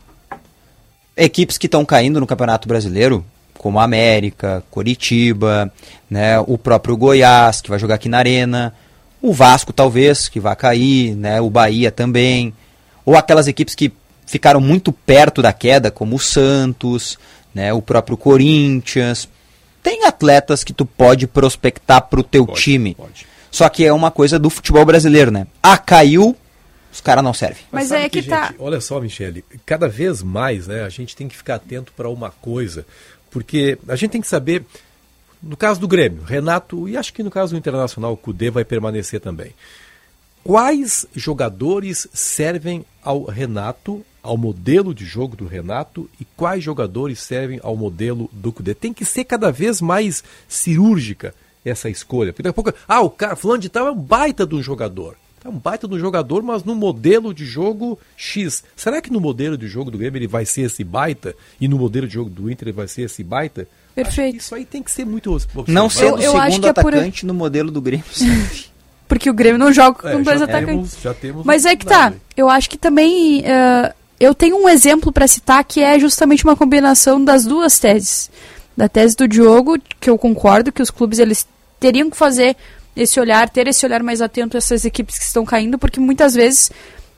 [1.17, 3.25] Equipes que estão caindo no Campeonato Brasileiro,
[3.57, 5.71] como a América, Coritiba,
[6.09, 8.73] né, o próprio Goiás, que vai jogar aqui na Arena,
[9.21, 12.53] o Vasco talvez, que vai cair, né, o Bahia também,
[13.05, 13.91] ou aquelas equipes que
[14.25, 17.17] ficaram muito perto da queda, como o Santos,
[17.53, 19.27] né, o próprio Corinthians.
[19.81, 22.95] Tem atletas que tu pode prospectar pro teu Pode, time.
[22.95, 23.25] pode.
[23.51, 25.47] Só que é uma coisa do futebol brasileiro, né?
[25.63, 26.35] Ah, caiu,
[26.91, 27.63] os caras não servem.
[27.71, 31.15] Mas sabe é que tá- gente, Olha só, Michele, cada vez mais, né, a gente
[31.15, 32.85] tem que ficar atento para uma coisa,
[33.35, 34.63] porque a gente tem que saber,
[35.43, 38.63] no caso do Grêmio, Renato, e acho que no caso do Internacional, o Cudê vai
[38.63, 39.53] permanecer também.
[40.41, 47.59] Quais jogadores servem ao Renato, ao modelo de jogo do Renato, e quais jogadores servem
[47.61, 48.73] ao modelo do Cudê?
[48.73, 52.31] Tem que ser cada vez mais cirúrgica essa escolha.
[52.31, 54.63] Porque daqui a pouco, ah, o cara, fulano de tal é um baita de um
[54.63, 55.17] jogador.
[55.45, 58.63] É um baita um jogador, mas no modelo de jogo X.
[58.75, 61.35] Será que no modelo de jogo do Grêmio ele vai ser esse baita?
[61.61, 63.67] E no modelo de jogo do Inter ele vai ser esse baita?
[63.93, 64.37] Perfeito.
[64.37, 65.71] Isso aí tem que ser muito observado.
[65.71, 68.03] Não sendo o segundo que é por- atacante no modelo do Grêmio.
[69.07, 70.67] Porque o Grêmio não joga É, com dois já atacantes.
[70.93, 72.11] temos- já temos Mas é que tá.
[72.35, 73.43] Eu acho que também.
[73.45, 78.31] eh, eu tenho um exemplo para citar que é justamente uma combinação das duas teses.
[78.75, 81.47] Da tese do Diogo, que eu concordo que os clubes eles
[81.79, 82.57] teriam que fazer
[82.95, 86.33] esse olhar, ter esse olhar mais atento a essas equipes que estão caindo, porque muitas
[86.33, 86.71] vezes,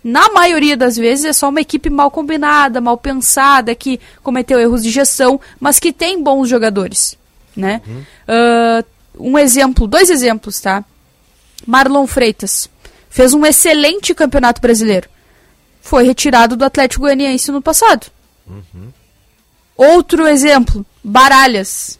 [0.04, 4.84] na maioria das vezes, é só uma equipe mal combinada, mal pensada, que cometeu erros
[4.84, 7.18] de gestão, mas que tem bons jogadores,
[7.56, 7.82] né?
[8.28, 8.84] Ah,
[9.20, 10.84] um exemplo, dois exemplos, tá?
[11.66, 12.70] Marlon Freitas
[13.10, 15.10] fez um excelente campeonato brasileiro.
[15.82, 18.08] Foi retirado do Atlético Goianiense no passado.
[19.76, 22.00] Outro exemplo, Baralhas,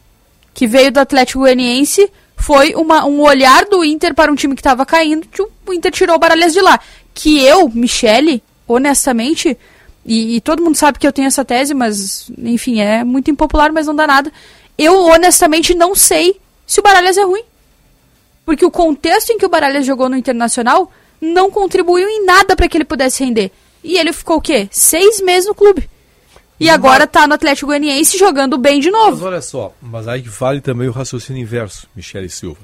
[0.54, 4.62] que veio do Atlético Goianiense, foi uma- um olhar do Inter para um time que
[4.62, 6.80] estava caindo, que o Inter tirou o Baralhas de lá.
[7.14, 9.58] Que eu, Michele, honestamente,
[10.06, 13.74] e, e todo mundo sabe que eu tenho essa tese, mas, enfim, é muito impopular,
[13.74, 14.32] mas não dá nada.
[14.78, 17.44] Eu, honestamente, não sei se o Baralhas é ruim.
[18.46, 22.70] Porque o contexto em que o Baralhas jogou no Internacional não contribuiu em nada para
[22.70, 23.52] que ele pudesse render.
[23.84, 24.70] E ele ficou o quê?
[24.72, 25.90] Seis meses no clube.
[26.60, 29.26] E agora tá no Atlético Goianiense jogando bem de Mas novo.
[29.26, 32.60] olha só, mas aí vale também o raciocínio inverso, Michele Silva.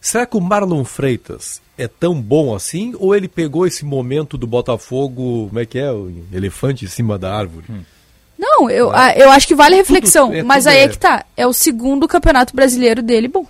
[0.00, 2.94] Será que o Marlon Freitas é tão bom assim?
[2.98, 5.90] Ou ele pegou esse momento do Botafogo, como é que é?
[5.92, 7.66] O elefante em cima da árvore?
[8.38, 10.32] Não, eu, a- eu acho que vale reflexão.
[10.32, 10.88] é, mas tudo aí é é.
[10.88, 11.24] que tá.
[11.36, 13.44] É o segundo campeonato brasileiro dele bom.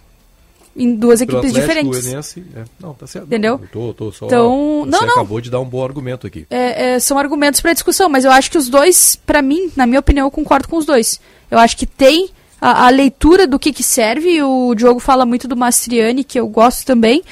[0.78, 2.02] Em duas Pelo equipes Atlético diferentes.
[2.02, 2.64] Goianiense, é.
[2.80, 3.26] Não, tá certo.
[3.26, 3.60] Entendeu?
[3.72, 5.10] Tô, tô só, Então, você não, não.
[5.10, 6.46] acabou de dar um bom argumento aqui.
[6.48, 9.86] É, é, são argumentos para discussão, mas eu acho que os dois, pra mim, na
[9.86, 11.20] minha opinião, eu concordo com os dois.
[11.50, 15.48] Eu acho que tem a, a leitura do que, que serve, o Diogo fala muito
[15.48, 17.22] do Mastriani, que eu gosto também,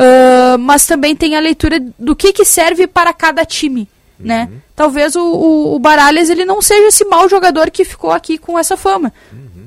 [0.00, 3.86] ah, mas também tem a leitura do que, que serve para cada time,
[4.18, 4.48] né?
[4.74, 8.58] Talvez o, o, o Baralhas ele não seja esse mau jogador que ficou aqui com
[8.58, 9.12] essa fama.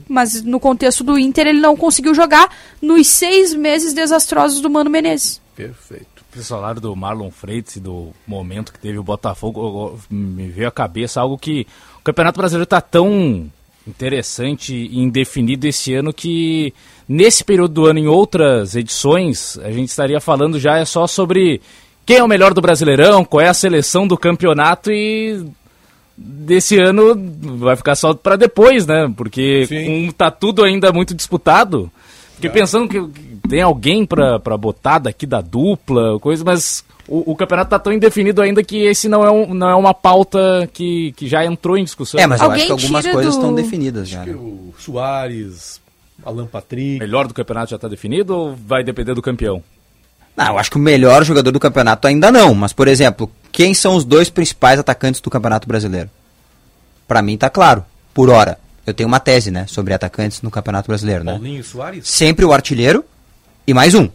[0.08, 2.50] Mas no contexto do Inter ele não conseguiu jogar
[2.82, 5.42] nos seis meses desastrosos do Mano Menezes.
[5.56, 6.24] Perfeito.
[6.32, 10.00] Vocês falaram do Marlon Freitas e do momento que teve o Botafogo.
[10.10, 11.68] Me veio à cabeça algo que
[12.00, 13.52] o Campeonato Brasileiro está tão
[13.88, 16.74] interessante e indefinido esse ano que
[17.08, 21.62] nesse período do ano, em outras edições, a gente estaria falando já é só sobre
[22.06, 25.46] quem é o melhor do Brasileirão, qual é a seleção do campeonato e
[26.18, 27.16] desse ano
[27.58, 29.12] vai ficar só para depois, né?
[29.16, 31.92] Porque como tá tudo ainda muito disputado,
[32.36, 33.02] fiquei pensando que
[33.44, 37.80] que tem alguém pra pra botar daqui da dupla, coisa, mas o, o campeonato tá
[37.80, 41.44] tão indefinido ainda que esse não é, um, não é uma pauta que, que já
[41.46, 42.20] entrou em discussão.
[42.20, 44.24] É, mas eu acho que algumas coisas estão definidas já.
[44.24, 44.34] né?
[44.34, 45.82] O Soares,
[46.26, 47.00] Alan Patrick.
[47.00, 49.62] Melhor do campeonato já tá definido ou vai depender do campeão?
[50.36, 52.54] Não, eu acho que o melhor jogador do campeonato ainda não.
[52.56, 56.10] Mas, por exemplo, quem são os dois principais atacantes do Campeonato Brasileiro?
[57.08, 57.86] Pra mim tá claro.
[58.14, 58.60] Por hora.
[58.86, 61.32] Eu tenho uma tese, né, sobre atacantes no Campeonato Brasileiro, né?
[61.34, 62.06] Paulinho Soares?
[62.10, 63.06] Sempre o artilheiro
[63.66, 64.10] e mais um.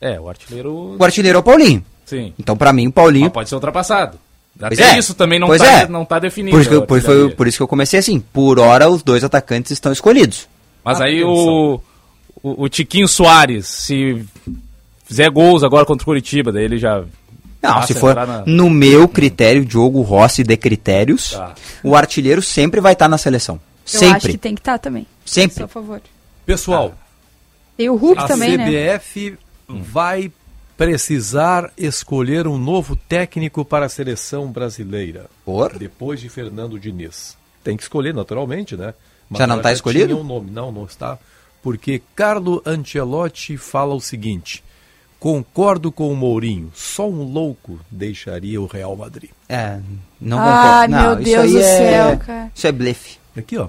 [0.00, 0.96] É, o artilheiro.
[0.98, 1.84] O artilheiro é o Paulinho.
[2.04, 2.32] Sim.
[2.38, 3.24] Então, pra mim, o Paulinho.
[3.24, 4.18] Mas pode ser ultrapassado.
[4.60, 4.98] Até é.
[4.98, 5.88] isso também não, Pois tá, é.
[5.88, 6.54] não tá definido.
[6.56, 8.20] Por isso, que, eu- a por, foi- por isso que eu comecei assim.
[8.20, 10.46] Por hora, os dois atacantes estão escolhidos.
[10.84, 11.80] Mas aí o,
[12.42, 14.24] o, o Tiquinho Soares, se
[15.04, 17.02] fizer gols agora contra o Curitiba, daí ele já.
[17.68, 21.54] Não, passa se a for na- no meu critério, Diogo Rossi de critérios, Tá.
[21.82, 23.56] o artilheiro sempre vai estar na seleção.
[23.56, 23.60] Eu
[24.00, 24.16] sempre.
[24.16, 25.06] acho que tem que estar também.
[25.24, 25.62] Sempre.
[25.64, 26.00] A favor.
[26.46, 26.94] Pessoal,
[27.76, 28.66] Tem o Hulk a também, né?
[28.66, 29.36] CBF
[29.68, 30.30] vai
[30.76, 35.26] precisar escolher um novo técnico para a seleção brasileira.
[35.44, 35.78] Por?
[35.78, 37.36] Depois de Fernando Diniz.
[37.62, 38.92] Tem que escolher, naturalmente, né?
[39.34, 40.08] Já não ela tá escolhido?
[40.08, 40.50] tinha um nome.
[40.50, 41.18] Não, não está.
[41.62, 44.62] Porque Carlo Ancelotti fala o seguinte:
[45.24, 49.30] concordo com o Mourinho, só um louco deixaria o Real Madrid.
[49.48, 49.78] É,
[50.20, 50.92] não Ai, concordo.
[50.94, 51.62] Não, meu isso Deus aí do é...
[51.78, 52.52] céu, cara.
[52.54, 53.18] Isso é blefe.
[53.34, 53.68] Aqui, ó.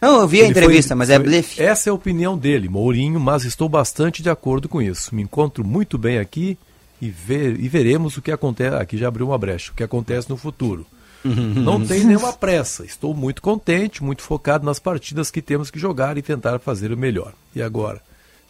[0.00, 1.62] Não, eu vi a Ele entrevista, foi- mas é foi- blefe.
[1.62, 5.14] Essa é a opinião dele, Mourinho, mas estou bastante de acordo com isso.
[5.14, 6.56] Me encontro muito bem aqui
[6.98, 8.74] e, ver, e veremos o que acontece.
[8.76, 10.86] Aqui já abriu uma brecha, o que acontece no futuro.
[11.22, 12.86] Não tem nenhuma pressa.
[12.86, 16.96] Estou muito contente, muito focado nas partidas que temos que jogar e tentar fazer o
[16.96, 17.34] melhor.
[17.54, 18.00] E agora?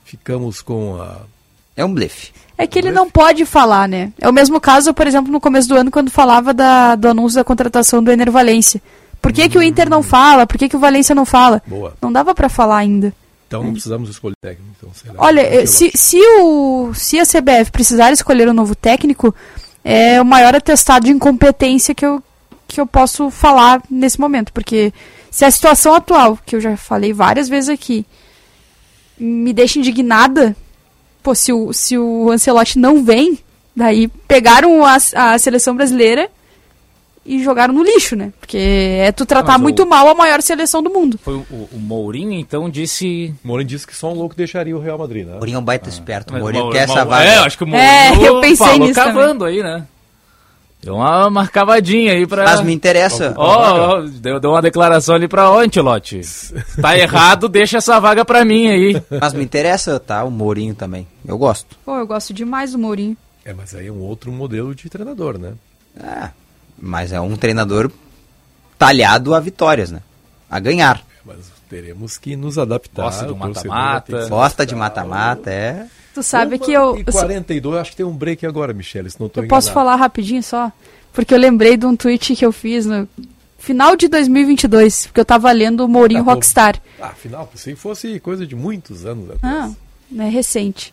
[0.04, 1.22] Ficamos com a
[1.76, 2.32] É um blefe.
[2.58, 4.12] É que ele não pode falar, né?
[4.20, 7.36] É o mesmo caso, por exemplo, no começo do ano, quando falava da, do anúncio
[7.36, 8.82] da contratação do Ener Valência.
[9.20, 10.46] Por que, que o Inter não fala?
[10.46, 11.62] Por que, que o Valência não fala?
[11.66, 11.94] Boa.
[12.00, 13.14] Não dava pra falar ainda.
[13.46, 14.70] Então não precisamos escolher técnico.
[14.76, 19.34] Então, será Olha, se, se, o, se a CBF precisar escolher um novo técnico,
[19.82, 22.22] é o maior atestado de incompetência que eu,
[22.68, 24.52] que eu posso falar nesse momento.
[24.52, 24.92] Porque
[25.30, 28.06] se a situação atual, que eu já falei várias vezes aqui,
[29.18, 30.56] me deixa indignada,
[31.22, 33.38] pô, se o, se o Ancelotti não vem,
[33.76, 36.28] daí pegaram a, a seleção brasileira
[37.24, 38.32] e jogaram no lixo, né?
[38.40, 41.18] Porque é tu tratar o- muito mal a maior seleção do mundo.
[41.22, 43.34] Foi o, o- o Mourinho, então, disse.
[43.44, 45.34] Mourinho disse que só um louco deixaria o Real Madrid, né?
[45.34, 46.32] Mourinho é um baita esperto.
[46.32, 47.28] Mas Mourinho quer essa Mau- vaga.
[47.30, 49.84] É, acho que o Mourinho É, eu pensei falou nisso cavando aí, né?
[50.82, 52.44] Deu uma marcavadinha aí pra...
[52.44, 53.34] Mas me interessa.
[53.36, 56.20] Ó, ó, deu, deu uma declaração ali pra Antilote.
[56.80, 59.02] Tá errado, deixa essa vaga pra mim aí.
[59.20, 60.24] Mas me interessa, tá?
[60.24, 61.06] O Mourinho também.
[61.26, 61.76] Eu gosto.
[61.84, 63.16] Pô, eu gosto demais do Mourinho.
[63.44, 65.52] É, mas aí é um outro modelo de treinador, né?
[66.02, 66.30] É,
[66.78, 67.90] mas é um treinador
[68.78, 70.00] talhado a vitórias, né?
[70.50, 71.02] A ganhar.
[71.24, 71.36] Mas
[71.70, 73.04] teremos que nos adaptar.
[73.04, 74.28] Gosta do mata-mata.
[74.28, 75.86] Gosta de mata-mata, é.
[76.12, 76.96] Tu sabe Uma que eu.
[76.98, 79.48] E eu só- 42, acho que tem um break agora, Michele, se não tô Eu
[79.48, 80.72] posso falar rapidinho só?
[81.12, 83.08] Porque eu lembrei de um tweet que eu fiz no
[83.58, 86.32] final de 2022, porque eu tava lendo o Mourinho Ah, bom.
[86.32, 86.80] Rockstar.
[87.00, 89.72] Ah, afinal, se fosse coisa de muitos anos atrás.
[89.72, 90.92] Ah, é recente.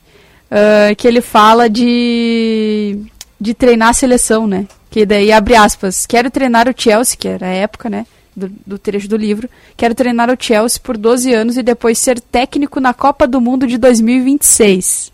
[0.51, 3.03] Ah, que ele fala de,
[3.41, 4.67] de treinar a seleção, né?
[4.89, 6.05] Que daí abre aspas.
[6.05, 8.05] Quero treinar o Chelsea, que era a época, né?
[8.38, 9.49] Do, do trecho do livro.
[9.75, 13.65] Quero treinar o Chelsea por 12 anos e depois ser técnico na Copa do Mundo
[13.65, 15.11] de 2026.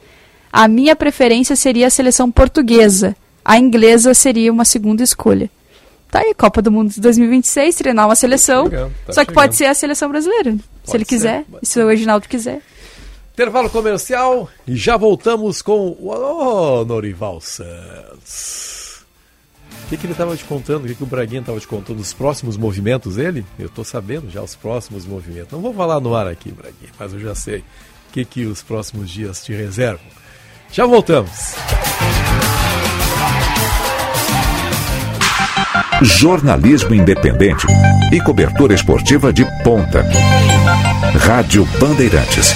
[0.51, 3.15] A minha preferência seria a seleção portuguesa.
[3.45, 5.49] A inglesa seria uma segunda escolha.
[6.11, 8.65] Tá aí, Copa do Mundo de 2026, treinar uma seleção.
[8.65, 9.35] chegando, tá só que chegando.
[9.35, 10.59] pode ser a seleção brasileira, né?
[10.59, 12.61] se Pode ele ser, quiser, pode se o Reginaldo quiser.
[13.33, 18.82] Intervalo comercial e já voltamos com o oh, Norival Santos.
[19.93, 20.85] O que, que ele estava te contando?
[20.85, 21.99] O que, que o Braguinha estava te contando?
[21.99, 23.45] Os próximos movimentos dele?
[23.59, 25.51] Eu estou sabendo já os próximos movimentos.
[25.51, 27.63] Não vou falar no ar aqui, Braguinha, mas eu já sei o
[28.11, 30.03] que, que os próximos dias te reservam.
[30.71, 31.53] Já voltamos.
[36.01, 37.67] Jornalismo independente
[38.11, 40.03] e cobertura esportiva de ponta.
[41.19, 42.55] Rádio Bandeirantes.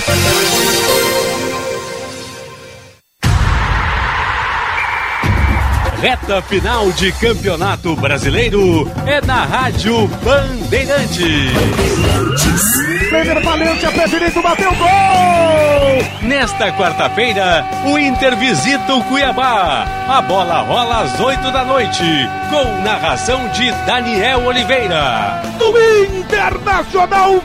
[6.02, 11.18] Reta final de Campeonato Brasileiro é na Rádio Bandeirantes.
[13.10, 14.88] Kleber Valência, pé direito, bateu gol!
[16.22, 19.86] Nesta quarta-feira, o Inter visita o Cuiabá.
[20.08, 22.04] A bola rola às 8 da noite,
[22.52, 25.42] com narração de Daniel Oliveira.
[25.58, 25.74] Do
[26.18, 27.42] Internacional!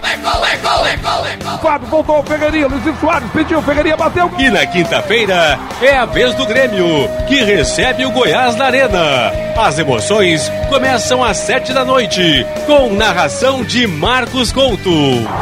[1.63, 4.31] Fábio voltou o Ferreirinha, Luiz Soares pediu, Ferreirinha bateu.
[4.39, 9.31] E na quinta-feira é a vez do Grêmio, que recebe o Goiás na Arena.
[9.57, 14.91] As emoções começam às 7 da noite, com narração de Marcos Couto.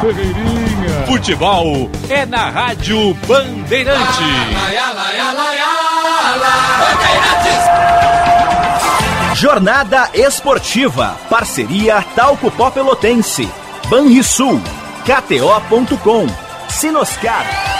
[0.00, 1.06] Ferreirinha.
[1.06, 4.24] Futebol é na Rádio Bandeirante.
[9.34, 11.16] Jornada Esportiva.
[11.30, 13.48] Parceria Talco Pó Pelotense.
[13.88, 14.60] Banrisul.
[15.06, 16.26] KTO.com.
[16.68, 17.79] Sinoscar.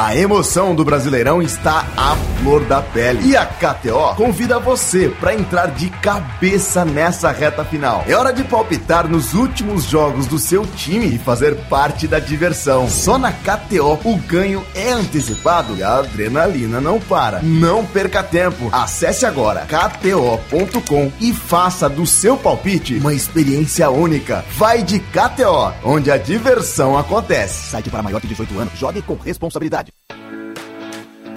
[0.00, 3.30] A emoção do Brasileirão está à flor da pele.
[3.30, 8.04] E a KTO convida você para entrar de cabeça nessa reta final.
[8.06, 12.88] É hora de palpitar nos últimos jogos do seu time e fazer parte da diversão.
[12.88, 17.40] Só na KTO o ganho é antecipado e a adrenalina não para.
[17.42, 18.68] Não perca tempo.
[18.70, 24.44] Acesse agora kto.com e faça do seu palpite uma experiência única.
[24.56, 27.70] Vai de KTO, onde a diversão acontece.
[27.70, 28.78] Site para maior de 18 anos.
[28.78, 29.87] Jogue com responsabilidade.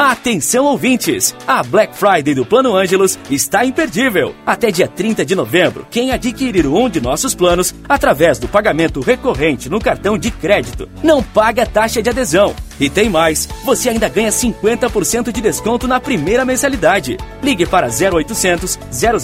[0.04, 1.36] Atenção ouvintes!
[1.48, 4.34] A Black Friday do Plano Ângelos está imperdível.
[4.44, 9.70] Até dia 30 de novembro, quem adquirir um de nossos planos através do pagamento recorrente
[9.70, 12.56] no cartão de crédito não paga taxa de adesão.
[12.80, 17.18] E tem mais, você ainda ganha 50% de desconto na primeira mensalidade.
[17.44, 19.22] Ligue para 0800 006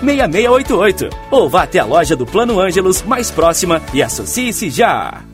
[0.00, 5.33] 6688 ou vá até a loja do Plano Ângelos mais próxima e associe-se já.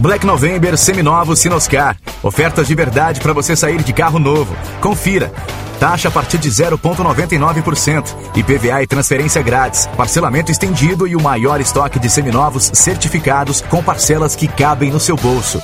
[0.00, 1.94] Black November Seminovo Sinoscar.
[2.22, 4.56] Ofertas de verdade para você sair de carro novo.
[4.80, 5.30] Confira.
[5.78, 8.16] Taxa a partir de 0,99%.
[8.34, 9.86] IPVA e transferência grátis.
[9.98, 15.16] Parcelamento estendido e o maior estoque de seminovos certificados com parcelas que cabem no seu
[15.16, 15.60] bolso.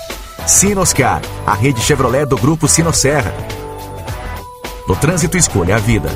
[0.46, 3.32] Sinoscar, a rede Chevrolet do grupo Sinosserra.
[4.86, 6.10] No trânsito, escolha a vida.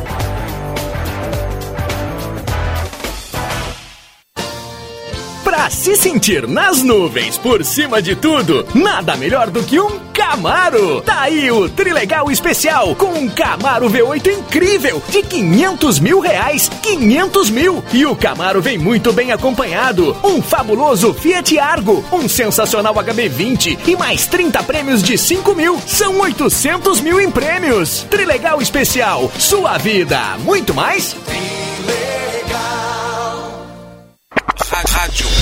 [5.81, 11.01] Se sentir nas nuvens por cima de tudo, nada melhor do que um Camaro.
[11.01, 17.49] Tá aí o Trilegal Especial com um Camaro V8 incrível de 500 mil reais, 500
[17.49, 17.83] mil.
[17.95, 20.15] E o Camaro vem muito bem acompanhado.
[20.23, 25.81] Um fabuloso Fiat Argo, um sensacional HB20 e mais 30 prêmios de 5 mil.
[25.87, 28.07] São 800 mil em prêmios.
[28.11, 30.37] Trilegal Especial, sua vida.
[30.45, 31.17] Muito mais?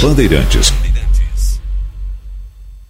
[0.01, 0.73] Bandeirantes.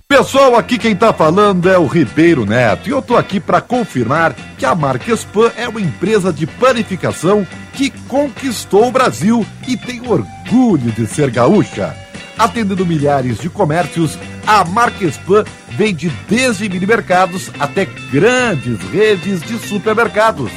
[0.07, 4.35] Pessoal, aqui quem tá falando é o Ribeiro Neto e eu tô aqui para confirmar
[4.59, 10.93] que a Marquespan é uma empresa de panificação que conquistou o Brasil e tem orgulho
[10.93, 11.97] de ser gaúcha.
[12.39, 20.51] Atendendo milhares de comércios, a Marquespan vende desde mini mercados até grandes redes de supermercados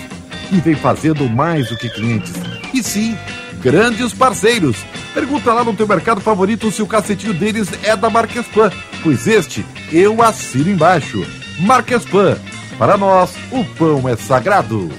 [0.51, 2.33] e vem fazendo mais do que clientes,
[2.73, 3.17] e sim
[3.61, 4.77] grandes parceiros.
[5.13, 8.71] Pergunta lá no teu mercado favorito se o cacetinho deles é da Marquespan,
[9.03, 11.25] pois este eu assino embaixo.
[11.59, 12.37] Marquespan,
[12.77, 14.91] para nós o pão é sagrado.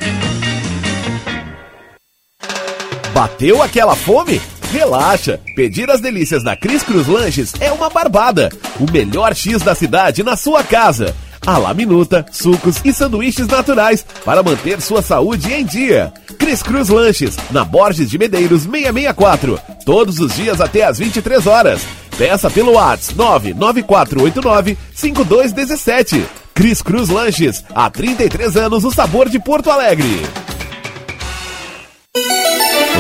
[3.13, 4.41] Bateu aquela fome?
[4.73, 5.39] Relaxa!
[5.55, 8.49] Pedir as delícias da Cris Cruz Lanches é uma barbada.
[8.81, 11.15] O melhor X da cidade na sua casa.
[11.45, 16.13] A la minuta, sucos e sanduíches naturais para manter sua saúde em dia.
[16.39, 19.59] Cris Cruz Lanches, na Borges de Medeiros 664.
[19.85, 21.83] Todos os dias até às 23 horas.
[22.17, 23.19] Peça pelo WhatsApp
[23.55, 26.23] 99489-5217.
[26.55, 30.23] Cris Cruz Lanches, há 33 anos o sabor de Porto Alegre.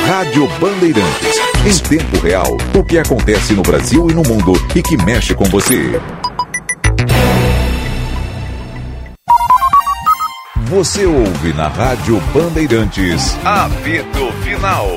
[0.07, 1.41] Rádio Bandeirantes.
[1.65, 5.45] Em tempo real, o que acontece no Brasil e no mundo e que mexe com
[5.45, 5.93] você.
[10.73, 13.37] Você ouve na Rádio Bandeirantes.
[13.45, 14.89] Apito Final.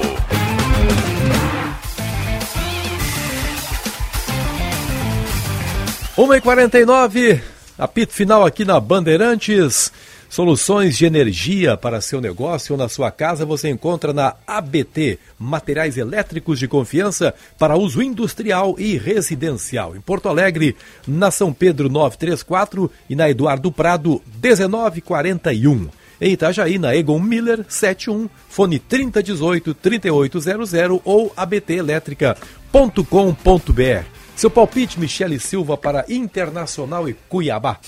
[6.16, 7.42] Uma e 49
[7.78, 9.92] apito final aqui na Bandeirantes.
[10.36, 15.98] Soluções de energia para seu negócio ou na sua casa você encontra na ABT, materiais
[15.98, 19.96] elétricos de confiança para uso industrial e residencial.
[19.96, 20.76] Em Porto Alegre,
[21.08, 25.88] na São Pedro 934 e na Eduardo Prado 1941.
[26.20, 34.04] Em Itajaí, na Egon Miller 71, fone 3018 3800 ou abtelétrica.com.br.
[34.36, 37.80] Seu palpite, Michele Silva, para Internacional e Cuiabá.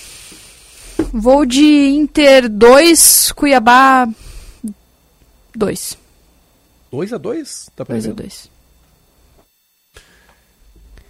[1.12, 4.08] Vou de Inter 2, Cuiabá
[5.54, 5.98] 2.
[6.90, 8.50] 2 a 2 Tá 2 a 2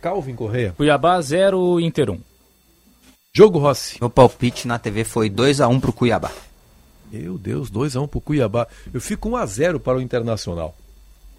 [0.01, 0.73] Calvin Correia.
[0.77, 2.21] Cuiabá 0, Inter 1.
[3.33, 3.99] Jogo Rossi.
[4.01, 6.31] Meu palpite na TV foi 2x1 pro Cuiabá.
[7.11, 8.69] Meu Deus, 2x1 pro Cuiabá.
[8.93, 10.75] Eu fico 1x0 para o Internacional.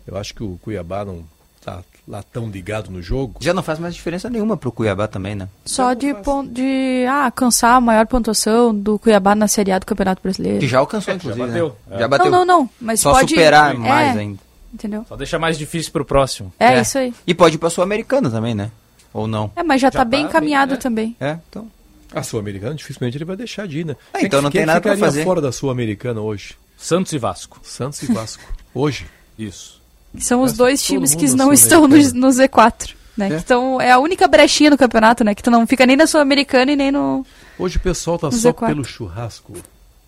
[0.05, 1.23] Eu acho que o Cuiabá não
[1.61, 3.35] tá lá tão ligado no jogo.
[3.39, 5.47] Já não faz mais diferença nenhuma pro Cuiabá também, né?
[5.63, 6.07] Só de,
[6.51, 10.59] de ah, alcançar a maior pontuação do Cuiabá na Série A do Campeonato Brasileiro.
[10.59, 11.39] Que já alcançou, inclusive.
[11.39, 11.75] Já bateu.
[11.87, 11.99] Né?
[11.99, 12.31] Já bateu.
[12.31, 12.69] Não, não, não.
[12.81, 14.39] Mas Só pode superar é, mais ainda.
[14.73, 15.05] Entendeu?
[15.07, 16.51] Só deixa mais difícil pro próximo.
[16.59, 16.81] É, é.
[16.81, 17.13] isso aí.
[17.27, 18.71] E pode ir pra Sul-Americana também, né?
[19.13, 19.51] Ou não?
[19.55, 20.77] É, mas já, já tá bem encaminhado né?
[20.77, 21.15] também.
[21.19, 21.69] É, então.
[22.11, 23.95] A Sul-Americana dificilmente ele vai deixar de ir, né?
[24.13, 25.23] É, então não tem nada pra fazer.
[25.23, 26.55] fora da Sul-Americana hoje?
[26.75, 27.59] Santos e Vasco.
[27.61, 28.43] Santos e Vasco.
[28.73, 29.05] hoje?
[29.37, 29.78] Isso.
[30.17, 32.95] São os dois times que não estão no, no Z4.
[33.15, 33.33] Né?
[33.33, 33.37] É.
[33.37, 35.35] Então é a única brechinha no campeonato, né?
[35.35, 37.25] Que tu não fica nem na Sul-Americana e nem no.
[37.57, 38.67] Hoje o pessoal tá só Z4.
[38.67, 39.53] pelo churrasco,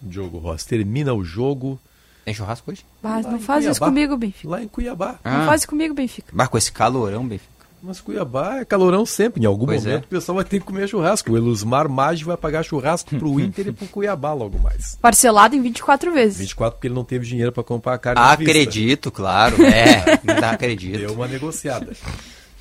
[0.01, 0.63] Diogo Ross.
[0.63, 1.79] Termina o jogo.
[2.23, 2.85] Tem churrasco hoje?
[3.01, 4.49] Mas não faz isso comigo, Benfica.
[4.49, 5.19] Lá em Cuiabá.
[5.23, 5.39] Ah.
[5.39, 6.29] Não faz isso comigo, Benfica.
[6.31, 7.51] Mas com esse calorão, Benfica.
[7.84, 9.41] Mas Cuiabá é calorão sempre.
[9.41, 10.05] Em algum pois momento é.
[10.05, 11.32] o pessoal vai ter que comer churrasco.
[11.32, 14.97] O Elusmar Maggi vai pagar churrasco pro Inter e pro Cuiabá logo mais.
[15.01, 16.38] Parcelado em 24 vezes.
[16.38, 19.55] 24 porque ele não teve dinheiro para comprar a carne Acredito, claro.
[19.63, 20.99] É, não acredito.
[20.99, 21.91] Deu uma negociada.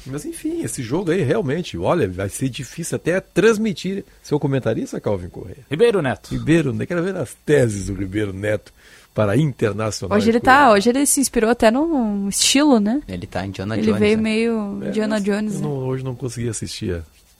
[0.06, 4.04] Mas enfim, esse jogo aí realmente, olha, vai ser difícil até transmitir.
[4.22, 5.58] Seu comentarista, Calvin Correia.
[5.70, 6.30] Ribeiro Neto.
[6.30, 6.86] Ribeiro, né?
[6.86, 8.72] Quero ver as teses do Ribeiro Neto
[9.14, 10.16] para internacional.
[10.16, 13.02] Hoje ele tá, hoje ele se inspirou até no estilo, né?
[13.08, 13.96] Ele tá Indiana ele Jones.
[14.00, 14.22] Ele veio né?
[14.22, 15.54] meio É, Indiana mas Jones.
[15.54, 15.60] né?
[15.62, 16.94] não- hoje não consegui assistir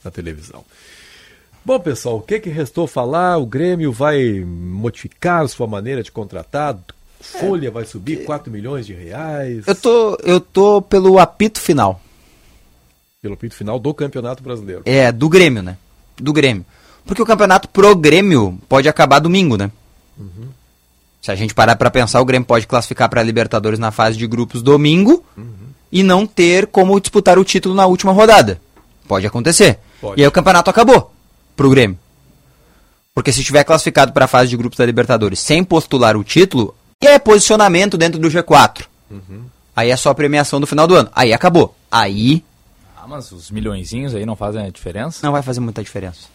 [0.05, 0.65] a, a televisão.
[1.65, 3.37] Bom, pessoal, o que, que restou falar?
[3.37, 6.77] O Grêmio vai modificar sua maneira de contratar?
[7.21, 9.67] Folha vai subir 4 milhões de reais?
[9.67, 12.01] Eu tô, eu tô pelo apito final.
[13.21, 14.81] Pelo apito final do Campeonato Brasileiro.
[14.87, 15.77] É, do Grêmio, né?
[16.17, 16.65] Do Grêmio.
[17.05, 19.71] Porque o campeonato pro Grêmio pode acabar domingo, né?
[20.19, 20.49] Uhum.
[21.21, 24.27] Se a gente parar pra pensar, o Grêmio pode classificar pra Libertadores na fase de
[24.27, 25.25] grupos domingo
[25.93, 28.61] e não ter como disputar o título na última rodada.
[29.07, 29.79] Pode acontecer.
[30.01, 30.21] Pode.
[30.21, 31.13] E aí o campeonato acabou
[31.57, 31.99] pro Grêmio.
[33.15, 37.07] Porque se tiver classificado pra fase de grupos da Libertadores sem postular o título, e
[37.07, 38.85] é posicionamento dentro do G4.
[39.11, 39.45] Uhum.
[39.75, 41.11] Aí é só a premiação do final do ano.
[41.15, 41.75] Aí acabou.
[41.91, 42.45] Aí
[42.97, 45.21] Ah, mas os milhõezinhos aí não fazem a diferença?
[45.23, 46.29] não vai fazer muita diferença.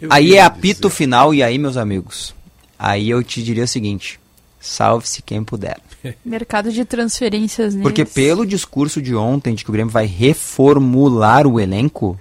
[0.00, 2.34] Eu aí é apito final e aí, meus amigos,
[2.78, 4.20] aí eu te diria o seguinte:
[4.60, 5.78] salve-se quem puder.
[6.24, 7.82] Mercado de transferências neles.
[7.82, 12.18] Porque pelo discurso de ontem de que o Grêmio vai reformular o elenco,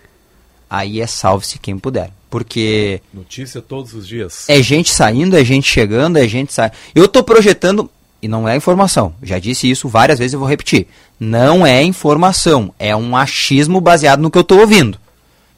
[0.70, 2.12] aí é salve-se quem puder.
[2.30, 4.50] Porque Notícia todos os dias.
[4.50, 6.74] é gente saindo, é gente chegando, é gente saindo.
[6.94, 7.90] Eu tô projetando,
[8.22, 10.88] e não é informação, já disse isso várias vezes e vou repetir.
[11.20, 15.00] Não é informação, é um achismo baseado no que eu tô ouvindo.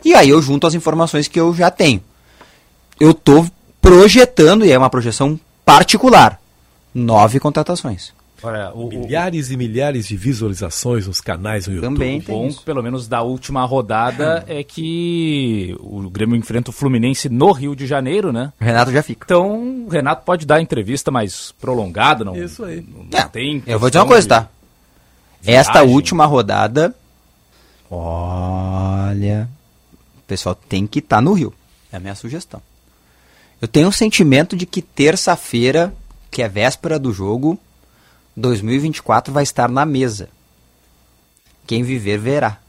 [0.05, 2.01] E aí eu junto as informações que eu já tenho.
[2.99, 3.45] Eu tô
[3.87, 6.41] projetando, e é uma projeção particular,
[6.93, 8.11] nove contratações.
[8.43, 11.93] Olha, o, Milhares e milhares de visualizações nos canais no YouTube.
[11.93, 17.29] Também O bom, pelo menos da última rodada, é que o Grêmio enfrenta o Fluminense
[17.29, 18.53] no Rio de Janeiro, né?
[18.61, 19.25] O Renato já fica.
[19.25, 22.85] Então, o Renato pode dar entrevista mais prolongada, não, Isso aí.
[22.87, 24.49] não, não tem Eu vou dizer uma coisa, de tá?
[25.43, 26.93] Esta última rodada,
[27.89, 29.49] olha,
[30.17, 31.53] o pessoal tem que estar no Rio.
[31.91, 32.61] É a minha sugestão.
[33.61, 35.93] Eu tenho um sentimento de que terça-feira,
[36.29, 37.59] que é véspera do jogo,
[38.35, 40.29] 2024 vai estar na mesa.
[41.65, 42.59] Quem viver, verá.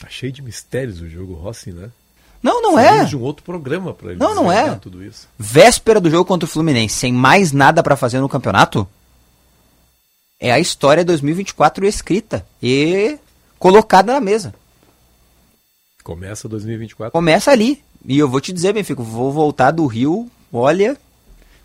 [0.00, 1.90] Tá cheio de mistérios o jogo Rossi, né?
[2.42, 3.04] Não, não Saímos é.
[3.04, 4.74] de um outro programa pra ele Não, não é.
[4.74, 5.28] tudo isso.
[5.38, 8.86] Véspera do jogo contra o Fluminense, sem mais nada pra fazer no campeonato,
[10.40, 13.16] é a história 2024 escrita e
[13.60, 14.52] colocada na mesa.
[16.02, 17.12] Começa 2024.
[17.12, 17.80] Começa ali.
[18.06, 20.96] E eu vou te dizer, Benfica, vou voltar do Rio, olha,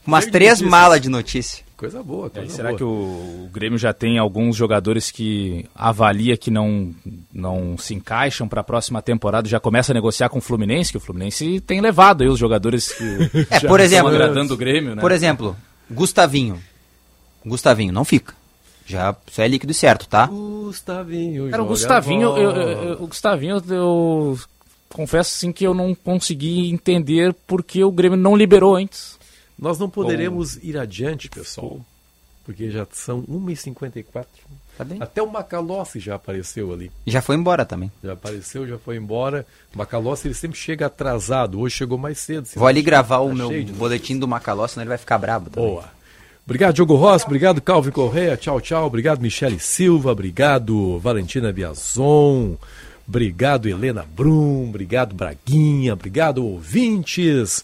[0.05, 0.69] umas Cheio três notícias.
[0.69, 1.65] malas de notícia.
[1.75, 2.77] Coisa boa, E coisa aí, será boa.
[2.77, 6.91] que o, o Grêmio já tem alguns jogadores que avalia que não,
[7.31, 9.47] não se encaixam para a próxima temporada?
[9.47, 12.91] Já começa a negociar com o Fluminense, que o Fluminense tem levado aí os jogadores
[12.93, 13.03] que
[13.51, 15.01] É, já por estão exemplo, agradando o Grêmio, né?
[15.01, 15.55] Por exemplo,
[15.91, 16.59] Gustavinho.
[17.45, 18.33] Gustavinho, não fica.
[18.85, 20.25] Já isso é líquido e certo, tá?
[20.27, 21.49] Gustavinho.
[21.51, 24.39] Cara, o Gustavinho, eu, eu- eu- o Gustavinho, eu
[24.97, 29.17] confesso assim que eu não consegui entender porque o Grêmio não liberou antes.
[29.57, 31.79] Nós não poderemos ir adiante, pessoal.
[32.43, 34.25] Porque já são 1h54.
[34.77, 34.97] Tá bem.
[35.01, 36.91] Até o Macalossi já apareceu ali.
[37.05, 37.91] E já foi embora também.
[38.03, 39.45] Já apareceu, já foi embora.
[39.73, 41.59] O Macalossi ele sempre chega atrasado.
[41.59, 42.47] Hoje chegou mais cedo.
[42.55, 45.49] Vou ali gravar Tá o meu boletim do Macaló, senão ele vai ficar brabo.
[45.49, 45.69] também.
[45.69, 45.85] Boa.
[46.45, 47.25] Obrigado, Diogo Rossi.
[47.25, 48.37] Obrigado, Calvin Correia.
[48.37, 48.85] Tchau, tchau.
[48.85, 50.11] Obrigado, Michele Silva.
[50.11, 52.55] Obrigado, Valentina Biazon.
[53.07, 54.69] Obrigado, Helena Brum.
[54.69, 55.93] Obrigado, Braguinha.
[55.93, 57.63] Obrigado, ouvintes.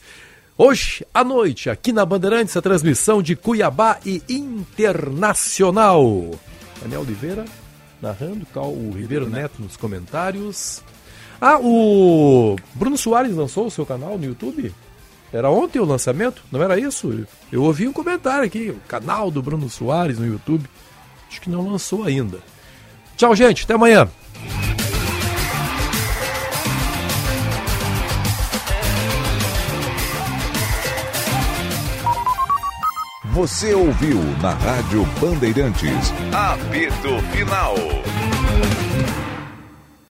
[0.57, 6.31] Hoje à noite, aqui na Bandeirantes, a transmissão de Cuiabá e Internacional.
[6.81, 7.45] Daniel Oliveira
[8.01, 10.81] narrando, Cal, o Ribeiro Neto nos comentários.
[11.39, 14.73] Ah, o Bruno Soares lançou o seu canal no YouTube?
[15.31, 16.43] Era ontem o lançamento?
[16.51, 17.25] Não era isso?
[17.51, 20.65] Eu ouvi um comentário aqui, o canal do Bruno Soares no YouTube.
[21.29, 22.39] Acho que não lançou ainda.
[23.17, 23.63] Tchau, gente.
[23.63, 24.07] Até amanhã.
[33.33, 36.13] Você ouviu na Rádio Bandeirantes.
[36.31, 37.73] Apito Final.